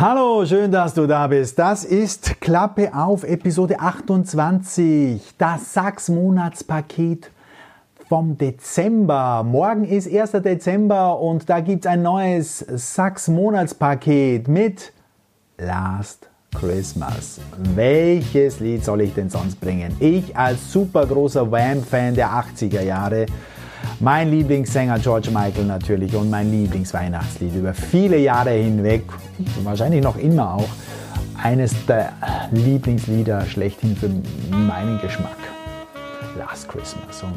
Hallo, 0.00 0.46
schön, 0.46 0.70
dass 0.70 0.94
du 0.94 1.08
da 1.08 1.26
bist. 1.26 1.58
Das 1.58 1.82
ist 1.82 2.40
Klappe 2.40 2.94
auf 2.94 3.24
Episode 3.24 3.80
28, 3.80 5.34
das 5.36 5.72
Sachs-Monatspaket 5.72 7.32
vom 8.08 8.38
Dezember. 8.38 9.42
Morgen 9.42 9.82
ist 9.84 10.08
1. 10.08 10.40
Dezember 10.40 11.18
und 11.18 11.50
da 11.50 11.58
gibt 11.58 11.84
es 11.84 11.90
ein 11.90 12.02
neues 12.02 12.60
Sachs-Monatspaket 12.60 14.46
mit 14.46 14.92
Last 15.56 16.28
Christmas. 16.54 17.40
Welches 17.74 18.60
Lied 18.60 18.84
soll 18.84 19.00
ich 19.00 19.14
denn 19.14 19.30
sonst 19.30 19.60
bringen? 19.60 19.96
Ich 19.98 20.36
als 20.36 20.72
super 20.72 21.06
großer 21.06 21.50
Wham-Fan 21.50 22.14
der 22.14 22.28
80er 22.28 22.82
Jahre 22.82 23.26
mein 24.00 24.30
Lieblingssänger 24.30 24.98
George 24.98 25.30
Michael 25.30 25.64
natürlich 25.64 26.14
und 26.14 26.30
mein 26.30 26.50
Lieblingsweihnachtslied 26.50 27.54
über 27.54 27.74
viele 27.74 28.18
Jahre 28.18 28.50
hinweg, 28.50 29.02
wahrscheinlich 29.62 30.02
noch 30.02 30.16
immer 30.16 30.54
auch, 30.54 30.68
eines 31.42 31.74
der 31.86 32.12
Lieblingslieder 32.50 33.44
schlechthin 33.46 33.96
für 33.96 34.08
meinen 34.54 35.00
Geschmack. 35.00 35.36
Last 36.36 36.68
Christmas. 36.68 37.22
Und 37.22 37.34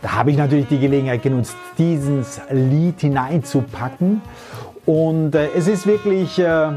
da 0.00 0.12
habe 0.12 0.30
ich 0.30 0.36
natürlich 0.36 0.66
die 0.66 0.78
Gelegenheit 0.78 1.22
genutzt, 1.22 1.56
dieses 1.78 2.40
Lied 2.50 3.00
hineinzupacken. 3.00 4.20
Und 4.84 5.34
äh, 5.34 5.48
es 5.56 5.68
ist 5.68 5.86
wirklich 5.86 6.38
äh, 6.38 6.70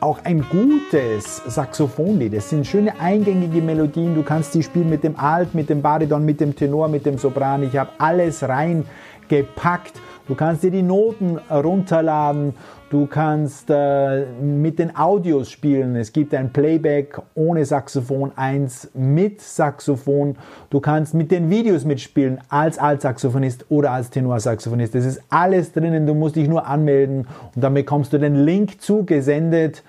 auch 0.00 0.24
ein 0.24 0.44
gutes 0.48 1.42
Saxophonlied. 1.46 2.34
Es 2.34 2.50
sind 2.50 2.66
schöne 2.66 2.98
eingängige 3.00 3.60
Melodien. 3.60 4.14
Du 4.14 4.22
kannst 4.22 4.54
die 4.54 4.62
spielen 4.62 4.88
mit 4.88 5.02
dem 5.02 5.18
Alt, 5.18 5.54
mit 5.54 5.68
dem 5.68 5.82
Bariton, 5.82 6.24
mit 6.24 6.40
dem 6.40 6.54
Tenor, 6.54 6.88
mit 6.88 7.04
dem 7.06 7.18
Sopran. 7.18 7.62
Ich 7.62 7.76
habe 7.76 7.90
alles 7.98 8.42
reingepackt. 8.42 10.00
Du 10.28 10.34
kannst 10.34 10.62
dir 10.62 10.70
die 10.70 10.82
Noten 10.82 11.38
runterladen. 11.50 12.54
Du 12.90 13.06
kannst 13.06 13.68
äh, 13.68 14.24
mit 14.40 14.78
den 14.78 14.96
Audios 14.96 15.50
spielen. 15.50 15.94
Es 15.94 16.10
gibt 16.10 16.32
ein 16.32 16.50
Playback 16.54 17.20
ohne 17.34 17.66
Saxophon, 17.66 18.32
eins 18.34 18.90
mit 18.94 19.42
Saxophon. 19.42 20.36
Du 20.70 20.80
kannst 20.80 21.12
mit 21.12 21.30
den 21.30 21.50
Videos 21.50 21.84
mitspielen 21.84 22.40
als 22.48 22.78
Altsaxophonist 22.78 23.66
oder 23.68 23.90
als 23.90 24.08
Tenorsaxophonist. 24.08 24.94
Das 24.94 25.04
ist 25.04 25.22
alles 25.28 25.72
drinnen. 25.72 26.06
Du 26.06 26.14
musst 26.14 26.36
dich 26.36 26.48
nur 26.48 26.66
anmelden 26.66 27.26
und 27.54 27.62
dann 27.62 27.74
bekommst 27.74 28.14
du 28.14 28.18
den 28.18 28.36
Link 28.36 28.80
zugesendet 28.80 29.82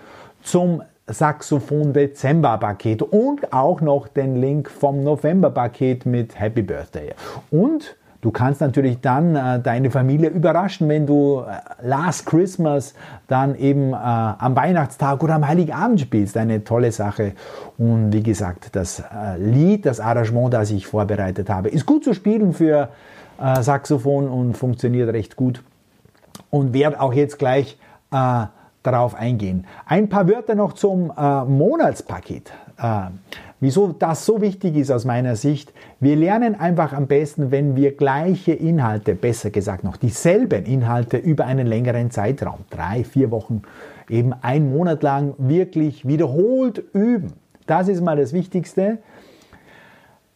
zum 0.44 0.84
Saxophon 1.08 1.94
Dezember 1.94 2.58
Paket 2.58 3.02
und 3.02 3.54
auch 3.54 3.80
noch 3.80 4.10
den 4.10 4.36
Link 4.36 4.70
vom 4.70 5.04
November 5.04 5.50
Paket 5.50 6.06
mit 6.06 6.38
Happy 6.38 6.62
Birthday. 6.62 7.14
Und 7.50 7.96
Du 8.22 8.32
kannst 8.32 8.60
natürlich 8.60 9.00
dann 9.00 9.36
äh, 9.36 9.62
deine 9.62 9.92
Familie 9.92 10.30
überraschen, 10.30 10.90
wenn 10.90 11.08
du 11.08 11.40
äh, 11.40 11.88
Last 11.88 12.26
Christmas 12.26 12.94
dann 13.28 13.56
eben 13.56 13.94
äh, 13.94 13.96
am 13.96 14.58
Weihnachtstag 14.58 15.24
oder 15.24 15.36
am 15.36 15.48
Heiligen 15.48 15.72
Abend 15.72 16.02
spielst. 16.02 16.36
Eine 16.36 16.66
tolle 16.66 16.92
Sache. 16.92 17.34
Und 17.78 18.12
wie 18.12 18.22
gesagt, 18.22 18.76
das 18.76 19.00
äh, 19.00 19.38
Lied, 19.38 19.86
das 19.86 20.02
Arrangement, 20.02 20.54
das 20.54 20.70
ich 20.70 20.86
vorbereitet 20.86 21.50
habe, 21.50 21.70
ist 21.70 21.86
gut 21.86 22.04
zu 22.04 22.14
spielen 22.14 22.52
für 22.52 22.90
äh, 23.42 23.62
Saxophon 23.62 24.28
und 24.28 24.58
funktioniert 24.58 25.14
recht 25.14 25.38
gut. 25.38 25.64
Und 26.50 26.74
werde 26.74 27.00
auch 27.00 27.14
jetzt 27.14 27.40
gleich 27.40 27.78
äh, 28.12 28.46
darauf 28.84 29.16
eingehen. 29.16 29.66
Ein 29.86 30.10
paar 30.10 30.28
Wörter 30.28 30.56
noch 30.56 30.74
zum 30.74 31.08
Monatspaket. 31.08 32.50
Wieso 33.62 33.90
das 33.90 34.26
so 34.26 34.42
wichtig 34.42 34.78
ist 34.78 34.90
aus 34.90 35.04
meiner 35.04 35.36
Sicht. 35.36 35.74
Wir 36.00 36.16
lernen 36.16 36.58
einfach 36.58 36.94
am 36.94 37.08
besten, 37.08 37.52
wenn 37.52 37.76
wir 37.76 37.96
gleiche 37.96 38.54
Inhalte, 38.54 39.16
besser 39.16 39.50
gesagt 39.50 39.84
noch 39.84 39.98
dieselben 39.98 40.66
Inhalte 40.66 41.18
über 41.18 41.46
einen 41.46 41.68
längeren 41.68 42.10
Zeitraum, 42.10 42.60
drei, 42.70 43.04
vier 43.04 43.32
Wochen, 43.32 43.64
eben 44.10 44.34
einen 44.42 44.72
Monat 44.72 45.04
lang 45.04 45.34
wirklich 45.38 46.08
wiederholt 46.08 46.84
üben. 46.94 47.34
Das 47.66 47.90
ist 47.90 48.02
mal 48.02 48.16
das 48.16 48.32
Wichtigste 48.32 49.00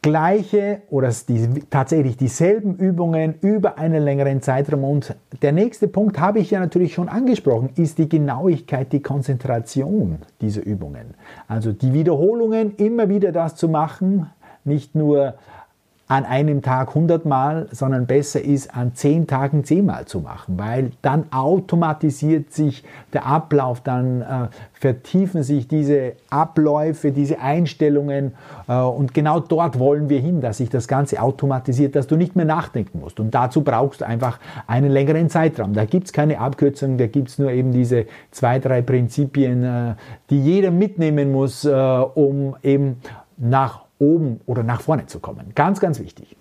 gleiche 0.04 0.82
oder 0.92 1.12
die, 1.28 1.64
tatsächlich 1.72 2.17
dieselben 2.17 2.76
Übungen 2.76 3.36
über 3.42 3.80
einen 3.80 4.04
längeren 4.04 4.44
Zeitraum. 4.44 4.83
Und 4.83 5.16
der 5.42 5.52
nächste 5.52 5.88
Punkt 5.88 6.20
habe 6.20 6.39
ich 6.39 6.52
ja 6.52 6.60
natürlich 6.60 6.94
schon 6.94 7.10
angesprochen, 7.10 7.72
ist 7.76 7.98
die 7.98 8.08
Genauigkeit, 8.08 8.92
die 8.92 9.02
Konzentration 9.02 10.20
dieser 10.42 10.64
Übungen. 10.64 11.16
Also 11.48 11.72
die 11.72 11.94
Wiederholungen, 11.94 12.76
immer 12.76 13.10
wieder 13.10 13.32
das 13.32 13.55
zu 13.55 13.67
machen, 13.67 14.30
nicht 14.66 14.94
nur 14.94 15.33
an 16.09 16.25
einem 16.25 16.61
Tag 16.61 16.89
100 16.89 17.25
Mal, 17.25 17.67
sondern 17.71 18.05
besser 18.05 18.41
ist, 18.41 18.75
an 18.75 18.93
10 18.93 19.25
Tagen 19.25 19.64
10 19.64 19.86
Mal 19.86 20.05
zu 20.05 20.19
machen, 20.19 20.59
weil 20.59 20.91
dann 21.02 21.25
automatisiert 21.31 22.52
sich 22.52 22.83
der 23.14 23.25
Ablauf, 23.25 23.80
dann 23.81 24.21
äh, 24.21 24.25
vertiefen 24.73 25.43
sich 25.43 25.69
diese 25.69 26.14
Abläufe, 26.30 27.11
diese 27.11 27.39
Einstellungen 27.39 28.33
äh, 28.67 28.75
und 28.75 29.14
genau 29.14 29.39
dort 29.39 29.80
wollen 29.80 30.09
wir 30.09 30.19
hin, 30.19 30.41
dass 30.41 30.58
sich 30.58 30.69
das 30.69 30.89
Ganze 30.89 31.21
automatisiert, 31.21 31.95
dass 31.95 32.05
du 32.05 32.17
nicht 32.17 32.35
mehr 32.35 32.45
nachdenken 32.45 32.99
musst. 32.99 33.21
Und 33.21 33.33
dazu 33.33 33.61
brauchst 33.61 34.02
du 34.02 34.05
einfach 34.05 34.39
einen 34.67 34.91
längeren 34.91 35.30
Zeitraum. 35.30 35.73
Da 35.73 35.85
gibt 35.85 36.08
es 36.08 36.14
keine 36.14 36.39
Abkürzung, 36.39 36.97
da 36.97 37.08
gibt 37.08 37.30
es 37.30 37.39
nur 37.39 37.49
eben 37.52 37.71
diese 37.71 38.08
zwei, 38.31 38.59
drei 38.59 38.81
Prinzipien, 38.81 39.64
äh, 39.64 39.95
die 40.30 40.41
jeder 40.41 40.70
mitnehmen 40.70 41.31
muss, 41.31 41.64
äh, 41.64 41.71
um 41.71 42.58
eben 42.61 42.97
nach 43.37 43.83
oben 43.99 44.42
oder 44.45 44.64
nach 44.64 44.81
vorne 44.81 45.05
zu 45.05 45.20
kommen. 45.20 45.52
Ganz, 45.55 45.80
ganz 45.80 45.99
wichtig. 45.99 46.36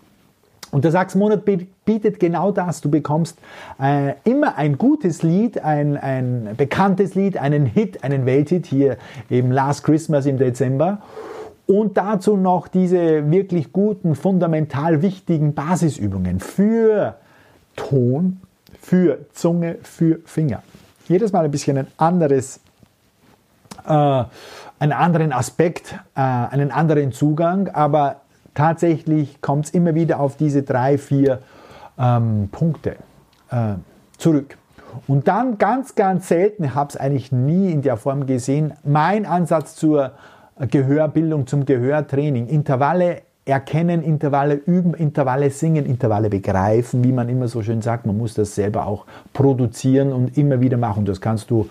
Und 0.73 0.85
der 0.85 0.91
Sachs-Monat 0.91 1.45
bietet 1.85 2.19
genau 2.19 2.51
das. 2.51 2.81
Du 2.81 2.91
bekommst 2.91 3.39
äh, 3.79 4.15
immer 4.25 4.57
ein 4.57 4.79
gutes 4.79 5.23
Lied, 5.23 5.63
ein, 5.63 5.99
ein 5.99 6.55
bekanntes 6.57 7.15
Lied, 7.15 7.37
einen 7.37 7.67
Hit, 7.67 8.03
einen 8.05 8.25
Welthit, 8.25 8.67
hier 8.67 8.97
eben 9.29 9.51
Last 9.51 9.85
Christmas 9.85 10.25
im 10.25 10.39
Dezember. 10.39 11.03
Und 11.67 11.99
dazu 11.99 12.39
noch 12.39 12.69
diese 12.69 13.31
wirklich 13.31 13.73
guten, 13.73 14.15
fundamental 14.15 15.03
wichtigen 15.03 15.53
Basisübungen 15.55 16.41
für 16.41 17.17
Ton, 17.77 18.41
für 18.81 19.27
Zunge, 19.33 19.77
für 19.83 20.21
Finger. 20.25 20.63
Jedes 21.07 21.33
Mal 21.33 21.45
ein 21.45 21.51
bisschen 21.51 21.77
ein 21.77 21.87
anderes 21.99 22.61
einen 23.89 24.93
anderen 24.93 25.33
Aspekt, 25.33 25.95
äh, 26.15 26.21
einen 26.21 26.71
anderen 26.71 27.13
Zugang, 27.13 27.69
aber 27.69 28.17
tatsächlich 28.55 29.41
kommt 29.41 29.67
es 29.67 29.71
immer 29.71 29.95
wieder 29.95 30.21
auf 30.21 30.37
diese 30.37 30.63
drei, 30.63 30.99
vier 30.99 31.41
ähm, 31.99 32.49
Punkte 32.51 32.97
äh, 33.51 33.75
zurück. 34.19 34.57
Und 35.07 35.29
dann 35.29 35.59
ganz, 35.59 35.95
ganz 35.95 36.29
selten, 36.29 36.65
ich 36.65 36.75
habe 36.75 36.91
es 36.91 36.97
eigentlich 36.97 37.33
nie 37.33 37.71
in 37.71 37.83
der 37.83 37.97
Form 37.97 38.27
gesehen, 38.27 38.75
mein 38.85 39.25
Ansatz 39.25 39.75
zur 39.75 40.13
Gehörbildung, 40.59 41.47
zum 41.47 41.65
Gehörtraining. 41.65 42.47
Intervalle 42.47 43.23
erkennen, 43.45 44.03
Intervalle 44.03 44.55
üben, 44.55 44.95
Intervalle 44.95 45.51
singen, 45.51 45.87
Intervalle 45.87 46.31
begreifen, 46.31 47.03
wie 47.03 47.13
man 47.13 47.29
immer 47.29 47.49
so 47.49 47.63
schön 47.63 47.83
sagt. 47.83 48.07
Man 48.07 48.17
muss 48.17 48.35
das 48.35 48.55
selber 48.55 48.87
auch 48.87 49.07
produzieren 49.33 50.13
und 50.13 50.37
immer 50.39 50.61
wieder 50.61 50.77
machen. 50.77 51.05
Das 51.05 51.21
kannst 51.21 51.51
du 51.51 51.69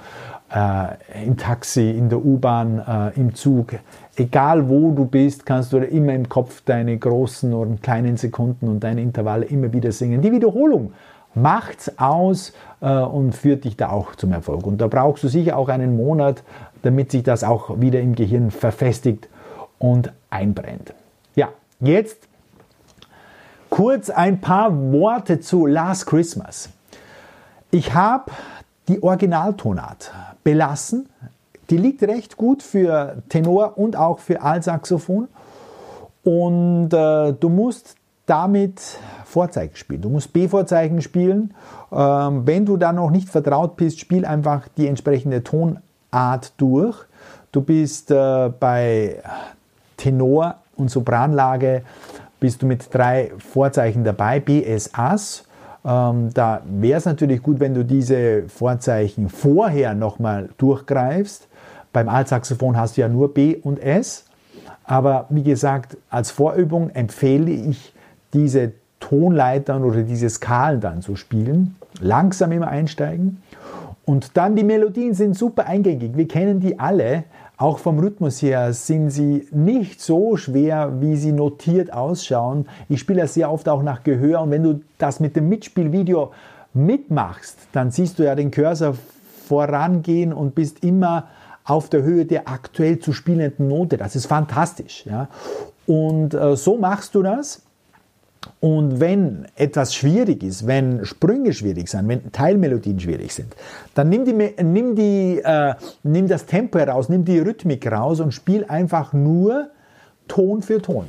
äh, 0.54 1.26
im 1.26 1.38
Taxi, 1.38 1.92
in 1.92 2.10
der 2.10 2.24
U-Bahn, 2.24 2.80
äh, 2.80 3.20
im 3.20 3.34
Zug. 3.36 3.74
Egal 4.16 4.70
wo 4.70 4.92
du 4.92 5.06
bist, 5.06 5.46
kannst 5.46 5.72
du 5.74 5.78
immer 5.78 6.14
im 6.14 6.28
Kopf 6.28 6.62
deine 6.66 6.98
großen 6.98 7.54
oder 7.54 7.76
kleinen 7.82 8.18
Sekunden 8.18 8.68
und 8.68 8.84
deine 8.84 9.02
Intervalle 9.02 9.46
immer 9.46 9.72
wieder 9.74 9.92
singen. 9.92 10.22
Die 10.22 10.32
Wiederholung 10.32 10.94
macht's 11.34 11.98
aus 11.98 12.54
äh, 12.82 12.92
und 12.94 13.34
führt 13.34 13.64
dich 13.64 13.78
da 13.78 13.90
auch 13.90 14.16
zum 14.16 14.34
Erfolg. 14.34 14.66
Und 14.68 14.80
da 14.82 14.88
brauchst 14.88 15.24
du 15.24 15.28
sicher 15.28 15.58
auch 15.58 15.70
einen 15.70 15.96
Monat, 15.96 16.44
damit 16.82 17.12
sich 17.12 17.24
das 17.24 17.44
auch 17.44 17.80
wieder 17.80 18.02
im 18.02 18.16
Gehirn 18.16 18.52
verfestigt 18.52 19.30
und 19.80 20.12
einbrennt. 20.30 20.94
Ja, 21.36 21.50
jetzt 21.80 22.28
kurz 23.70 24.10
ein 24.10 24.42
paar 24.42 24.76
Worte 24.92 25.40
zu 25.40 25.66
Last 25.66 26.08
Christmas. 26.08 26.70
Ich 27.72 27.94
habe 27.94 28.32
die 28.90 29.02
Originaltonart 29.02 30.12
belassen. 30.44 31.09
Die 31.69 31.78
liegt 31.78 32.03
recht 32.03 32.38
gut 32.38 32.64
für 32.64 33.23
Tenor 33.29 33.78
und 33.78 33.96
auch 33.96 34.20
für 34.20 34.41
Altsaxophon. 34.41 35.28
Und 36.23 36.93
äh, 36.93 37.34
du 37.34 37.49
musst 37.49 37.96
damit 38.26 38.82
Vorzeichen 39.26 39.76
spielen. 39.76 40.02
Du 40.02 40.09
musst 40.09 40.34
B-Vorzeichen 40.34 41.02
spielen. 41.02 41.53
Ähm, 41.91 42.46
wenn 42.46 42.66
du 42.66 42.78
da 42.78 42.93
noch 42.93 43.09
nicht 43.09 43.29
vertraut 43.29 43.78
bist, 43.78 43.99
spiel 43.99 44.26
einfach 44.26 44.67
die 44.78 44.88
entsprechende 44.88 45.43
Tonart 45.43 46.53
durch. 46.58 46.97
Du 47.52 47.61
bist 47.61 48.11
äh, 48.11 48.52
bei 48.59 49.22
Tenor 49.97 50.55
und 50.76 50.90
Sopranlage 50.90 51.84
bist 52.40 52.61
du 52.61 52.66
mit 52.66 52.94
drei 52.94 53.32
Vorzeichen 53.37 54.03
dabei, 54.03 54.40
B, 54.40 54.64
S, 54.64 54.91
Ass. 54.94 55.46
Ähm, 55.84 56.30
da 56.34 56.62
wäre 56.66 56.98
es 56.98 57.06
natürlich 57.06 57.42
gut, 57.42 57.60
wenn 57.60 57.74
du 57.74 57.84
diese 57.84 58.44
Vorzeichen 58.48 59.30
vorher 59.30 59.94
nochmal 59.96 60.50
durchgreifst. 60.58 61.48
Beim 61.94 62.08
Altsaxophon 62.08 62.78
hast 62.78 62.98
du 62.98 63.02
ja 63.02 63.10
nur 63.10 63.34
B 63.34 63.56
und 63.56 63.80
S. 63.82 64.26
Aber 64.84 65.26
wie 65.30 65.44
gesagt, 65.44 65.98
als 66.10 66.32
Vorübung 66.32 66.90
empfehle 66.90 67.52
ich, 67.52 67.94
diese 68.34 68.74
Tonleitern 69.00 69.84
oder 69.84 70.04
diese 70.04 70.30
Skalen 70.30 70.80
dann 70.80 71.02
zu 71.02 71.16
spielen. 71.16 71.76
Langsam 72.00 72.52
immer 72.52 72.68
einsteigen. 72.68 73.42
Und 74.06 74.38
dann 74.38 74.56
die 74.56 74.64
Melodien 74.64 75.14
sind 75.14 75.38
super 75.38 75.68
eingängig. 75.68 76.16
Wir 76.16 76.28
kennen 76.28 76.60
die 76.60 76.80
alle. 76.80 77.24
Auch 77.61 77.78
vom 77.78 77.99
Rhythmus 77.99 78.41
her 78.41 78.73
sind 78.73 79.11
sie 79.11 79.47
nicht 79.52 80.02
so 80.02 80.35
schwer, 80.35 80.99
wie 80.99 81.16
sie 81.16 81.31
notiert 81.31 81.93
ausschauen. 81.93 82.67
Ich 82.90 83.02
spiele 83.02 83.22
das 83.22 83.35
sehr 83.35 83.52
oft 83.52 83.69
auch 83.69 83.84
nach 83.84 84.02
Gehör 84.02 84.41
und 84.41 84.49
wenn 84.49 84.63
du 84.63 84.81
das 84.97 85.19
mit 85.19 85.35
dem 85.35 85.47
Mitspielvideo 85.47 86.31
mitmachst, 86.73 87.59
dann 87.72 87.91
siehst 87.91 88.17
du 88.17 88.23
ja 88.23 88.34
den 88.34 88.49
Cursor 88.49 88.96
vorangehen 89.47 90.34
und 90.34 90.55
bist 90.55 90.84
immer 90.84 91.28
auf 91.63 91.87
der 91.87 92.02
Höhe 92.02 92.25
der 92.25 92.49
aktuell 92.49 92.97
zu 92.97 93.13
spielenden 93.13 93.67
Note. 93.67 93.97
Das 93.97 94.16
ist 94.16 94.25
fantastisch. 94.25 95.05
Ja? 95.05 95.28
Und 95.85 96.34
äh, 96.34 96.55
so 96.55 96.78
machst 96.78 97.13
du 97.13 97.22
das. 97.22 97.61
Und 98.61 98.99
wenn 98.99 99.47
etwas 99.55 99.96
schwierig 99.96 100.43
ist, 100.43 100.67
wenn 100.67 101.03
Sprünge 101.03 101.52
schwierig 101.52 101.90
sind, 101.90 102.08
wenn 102.08 102.31
Teilmelodien 102.31 102.99
schwierig 102.99 103.34
sind, 103.34 103.55
dann 103.96 104.09
nimm, 104.09 104.23
die, 104.23 104.34
nimm, 104.34 104.96
die, 104.96 105.41
äh, 105.43 105.73
nimm 106.03 106.28
das 106.28 106.46
Tempo 106.46 106.78
heraus, 106.78 107.09
nimm 107.09 107.25
die 107.25 107.40
Rhythmik 107.40 107.91
raus 107.91 108.19
und 108.19 108.34
spiel 108.34 108.63
einfach 108.66 109.13
nur 109.13 109.72
Ton 110.28 110.61
für 110.61 110.79
Ton. 110.79 111.05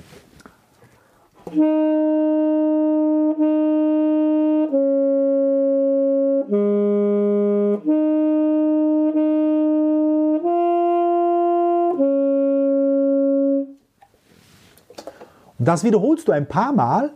Das 15.59 15.85
wiederholst 15.85 16.27
du 16.29 16.33
ein 16.33 16.47
paar 16.47 16.73
Mal 16.73 17.11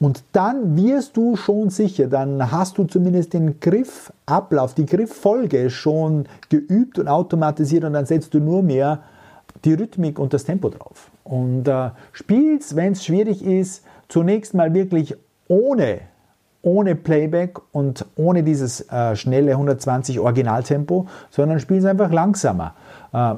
und 0.00 0.22
dann 0.32 0.76
wirst 0.76 1.16
du 1.16 1.36
schon 1.36 1.70
sicher, 1.70 2.06
dann 2.06 2.52
hast 2.52 2.78
du 2.78 2.84
zumindest 2.84 3.32
den 3.32 3.58
Griffablauf, 3.58 4.74
die 4.74 4.86
Grifffolge 4.86 5.70
schon 5.70 6.26
geübt 6.48 6.98
und 6.98 7.08
automatisiert 7.08 7.84
und 7.84 7.94
dann 7.94 8.06
setzt 8.06 8.32
du 8.34 8.38
nur 8.38 8.62
mehr 8.62 9.00
die 9.64 9.74
Rhythmik 9.74 10.18
und 10.18 10.32
das 10.32 10.44
Tempo 10.44 10.68
drauf. 10.68 11.10
Und 11.24 11.66
äh, 11.66 11.90
spielst, 12.12 12.76
wenn 12.76 12.92
es 12.92 13.04
schwierig 13.04 13.44
ist, 13.44 13.84
zunächst 14.08 14.54
mal 14.54 14.72
wirklich 14.72 15.16
ohne, 15.48 16.00
ohne 16.62 16.94
Playback 16.94 17.58
und 17.72 18.06
ohne 18.16 18.44
dieses 18.44 18.80
äh, 18.92 19.16
schnelle 19.16 19.52
120 19.52 20.20
Originaltempo, 20.20 21.06
sondern 21.30 21.58
spielst 21.58 21.86
einfach 21.86 22.12
langsamer. 22.12 22.74
Äh, 23.12 23.34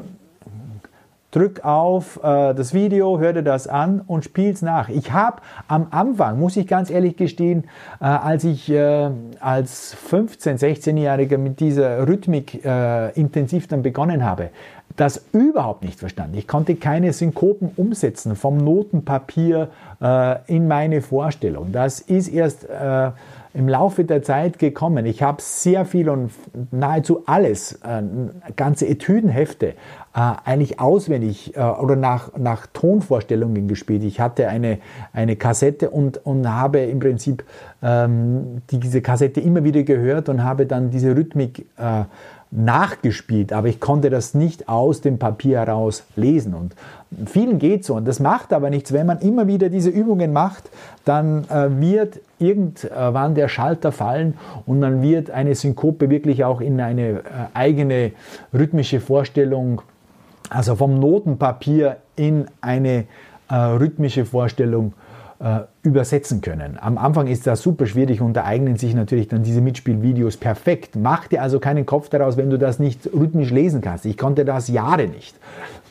drück 1.31 1.65
auf 1.65 2.19
äh, 2.23 2.55
das 2.55 2.75
Video, 2.75 3.19
hör 3.19 3.32
dir 3.32 3.43
das 3.43 3.67
an 3.67 4.00
und 4.06 4.25
spiel's 4.25 4.62
nach. 4.62 4.88
Ich 4.88 5.12
habe 5.12 5.43
am 5.69 5.87
Anfang, 5.91 6.38
muss 6.38 6.56
ich 6.56 6.67
ganz 6.67 6.91
ehrlich 6.91 7.17
gestehen, 7.17 7.65
äh, 8.00 8.05
als 8.05 8.44
ich 8.44 8.69
äh, 8.71 9.11
als 9.41 9.97
15-, 10.11 10.59
16-Jähriger 10.59 11.38
mit 11.38 11.61
dieser 11.61 12.06
Rhythmik 12.06 12.65
äh, 12.65 13.11
intensiv 13.12 13.69
dann 13.69 13.82
begonnen 13.82 14.25
habe, 14.25 14.50
das 14.97 15.25
überhaupt 15.32 15.85
nicht 15.85 15.99
verstanden. 15.99 16.37
Ich 16.37 16.49
konnte 16.49 16.75
keine 16.75 17.12
Synkopen 17.12 17.71
umsetzen 17.77 18.37
vom 18.37 18.59
Notenpapier 18.59 19.69
äh, 20.03 20.37
in 20.47 20.67
meine 20.69 21.00
Vorstellung. 21.00 21.73
Das 21.73 22.00
ist 22.00 22.29
erst 22.29 22.69
äh, 22.69 23.11
im 23.52 23.69
Laufe 23.69 24.05
der 24.05 24.23
Zeit 24.23 24.58
gekommen. 24.58 25.06
Ich 25.06 25.23
habe 25.23 25.43
sehr 25.43 25.85
viel 25.85 26.08
und 26.08 26.31
nahezu 26.70 27.25
alles, 27.26 27.81
äh, 27.82 28.02
ganze 28.55 28.87
Etüdenhefte, 28.87 29.69
äh, 29.69 29.75
eigentlich 30.14 30.79
auswendig 30.79 31.56
äh, 31.56 31.61
oder 31.61 31.97
nach, 31.97 32.37
nach 32.37 32.67
Tonvorstellungen 32.69 33.67
gespielt. 33.67 34.05
Ich 34.05 34.20
hatte 34.20 34.49
eine, 34.49 34.79
eine 35.12 35.37
Kassette 35.37 35.91
und, 35.91 36.25
und 36.25 36.49
habe 36.49 36.79
im 36.81 37.00
Prinzip 37.00 37.44
ähm, 37.82 38.62
diese 38.70 39.02
Kassette 39.02 39.41
immer 39.41 39.64
wieder 39.64 39.82
gehört 39.82 40.29
und 40.29 40.44
habe 40.44 40.67
dann 40.67 40.91
diese 40.91 41.17
Rhythmik 41.17 41.67
äh, 41.76 42.05
nachgespielt, 42.53 43.53
aber 43.53 43.69
ich 43.69 43.79
konnte 43.79 44.11
das 44.11 44.35
nicht 44.35 44.69
aus 44.69 45.00
dem 45.00 45.19
Papier 45.19 45.58
heraus 45.58 46.05
lesen. 46.17 46.55
Und 46.55 46.75
vielen 47.27 47.59
geht 47.59 47.85
so. 47.85 47.95
Und 47.95 48.07
das 48.07 48.21
macht 48.21 48.53
aber 48.53 48.71
nichts. 48.71 48.93
Wenn 48.93 49.07
man 49.07 49.19
immer 49.21 49.47
wieder 49.47 49.69
diese 49.69 49.91
Übungen 49.91 50.33
macht, 50.33 50.71
dann 51.05 51.45
äh, 51.49 51.69
wird 51.81 52.21
irgendwann 52.39 53.35
der 53.35 53.49
Schalter 53.49 53.93
fallen 53.93 54.35
und 54.67 54.81
dann 54.81 55.03
wird 55.03 55.31
eine 55.31 55.55
Synkope 55.55 56.11
wirklich 56.11 56.45
auch 56.45 56.61
in 56.61 56.81
eine 56.81 57.09
äh, 57.09 57.23
eigene 57.55 58.12
rhythmische 58.55 59.01
Vorstellung, 59.01 59.83
also 60.49 60.77
vom 60.77 60.99
Notenpapier 60.99 61.97
in 62.17 62.47
eine 62.61 63.05
äh, 63.49 63.55
rhythmische 63.55 64.25
Vorstellung 64.25 64.95
äh, 65.41 65.61
übersetzen 65.83 66.43
können. 66.43 66.79
Am 66.79 66.99
Anfang 66.99 67.27
ist 67.27 67.47
das 67.47 67.63
super 67.63 67.87
schwierig 67.87 68.21
und 68.21 68.35
da 68.35 68.45
eignen 68.45 68.77
sich 68.77 68.95
natürlich 68.95 69.29
dann 69.29 69.43
diese 69.43 69.61
Mitspielvideos 69.61 70.37
perfekt. 70.37 70.97
Mach 70.97 71.29
dir 71.29 71.43
also 71.43 71.59
keinen 71.59 71.87
Kopf 71.87 72.11
daraus, 72.11 72.37
wenn 72.37 72.51
du 72.51 72.59
das 72.59 72.79
nicht 72.79 73.09
rhythmisch 73.13 73.51
lesen 73.51 73.81
kannst. 73.81 74.05
Ich 74.05 74.19
konnte 74.19 74.45
das 74.45 74.69
Jahre 74.69 75.07
nicht 75.07 75.35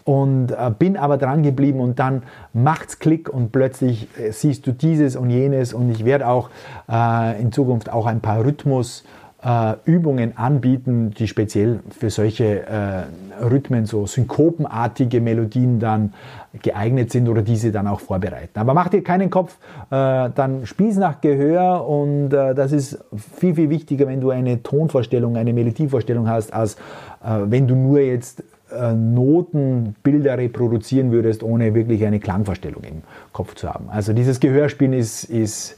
und 0.04 0.52
äh, 0.52 0.72
bin 0.78 0.98
aber 0.98 1.18
dran 1.18 1.44
geblieben 1.44 1.80
und 1.80 2.00
dann 2.00 2.24
macht's 2.54 3.00
Klick 3.00 3.30
und 3.30 3.52
plötzlich 3.52 4.08
äh, 4.20 4.32
siehst 4.32 4.68
du 4.68 4.72
dieses 4.72 5.16
und 5.16 5.30
jenes 5.30 5.74
und 5.74 5.90
ich 5.90 6.06
werde 6.06 6.28
auch 6.28 6.50
äh, 6.90 7.42
in 7.42 7.52
Zukunft 7.52 7.92
auch 7.92 8.06
ein 8.06 8.20
paar 8.20 8.46
Rhythmus 8.46 9.04
äh, 9.44 9.76
Übungen 9.86 10.38
anbieten, 10.38 11.12
die 11.18 11.28
speziell 11.28 11.80
für 11.98 12.10
solche 12.10 12.66
äh, 12.68 13.04
Rhythmen, 13.42 13.86
so 13.86 14.06
synkopenartige 14.06 15.22
Melodien 15.22 15.80
dann 15.80 16.14
geeignet 16.62 17.12
sind 17.12 17.30
oder 17.30 17.42
diese 17.42 17.72
dann 17.72 17.88
auch 17.88 18.02
vorbereiten. 18.02 18.60
Aber 18.60 18.74
mach 18.74 18.90
dir 18.90 19.04
keinen 19.04 19.30
Kopf, 19.30 19.58
äh, 19.92 20.30
dann 20.36 20.66
spiel's 20.66 20.98
nach 20.98 21.22
Gehör 21.22 21.88
und 21.88 22.34
äh, 22.34 22.54
das 22.54 22.72
ist 22.72 23.00
viel, 23.38 23.56
viel 23.56 23.70
wichtiger, 23.70 24.08
wenn 24.08 24.20
du 24.20 24.32
eine 24.32 24.62
Tonvorstellung, 24.62 25.38
eine 25.38 25.54
Melodievorstellung 25.54 26.28
hast, 26.28 26.54
als 26.54 26.76
äh, 27.24 27.40
wenn 27.46 27.68
du 27.68 27.76
nur 27.76 28.02
jetzt 28.02 28.44
äh, 28.72 28.94
Notenbilder 28.94 30.38
reproduzieren 30.38 31.12
würdest, 31.12 31.44
ohne 31.44 31.74
wirklich 31.74 32.06
eine 32.06 32.20
Klangvorstellung 32.20 32.84
im 32.84 33.04
Kopf 33.32 33.56
zu 33.56 33.70
haben. 33.70 33.90
Also 33.90 34.12
dieses 34.12 34.40
Gehörspielen 34.40 34.94
ist, 34.94 35.24
ist 35.26 35.78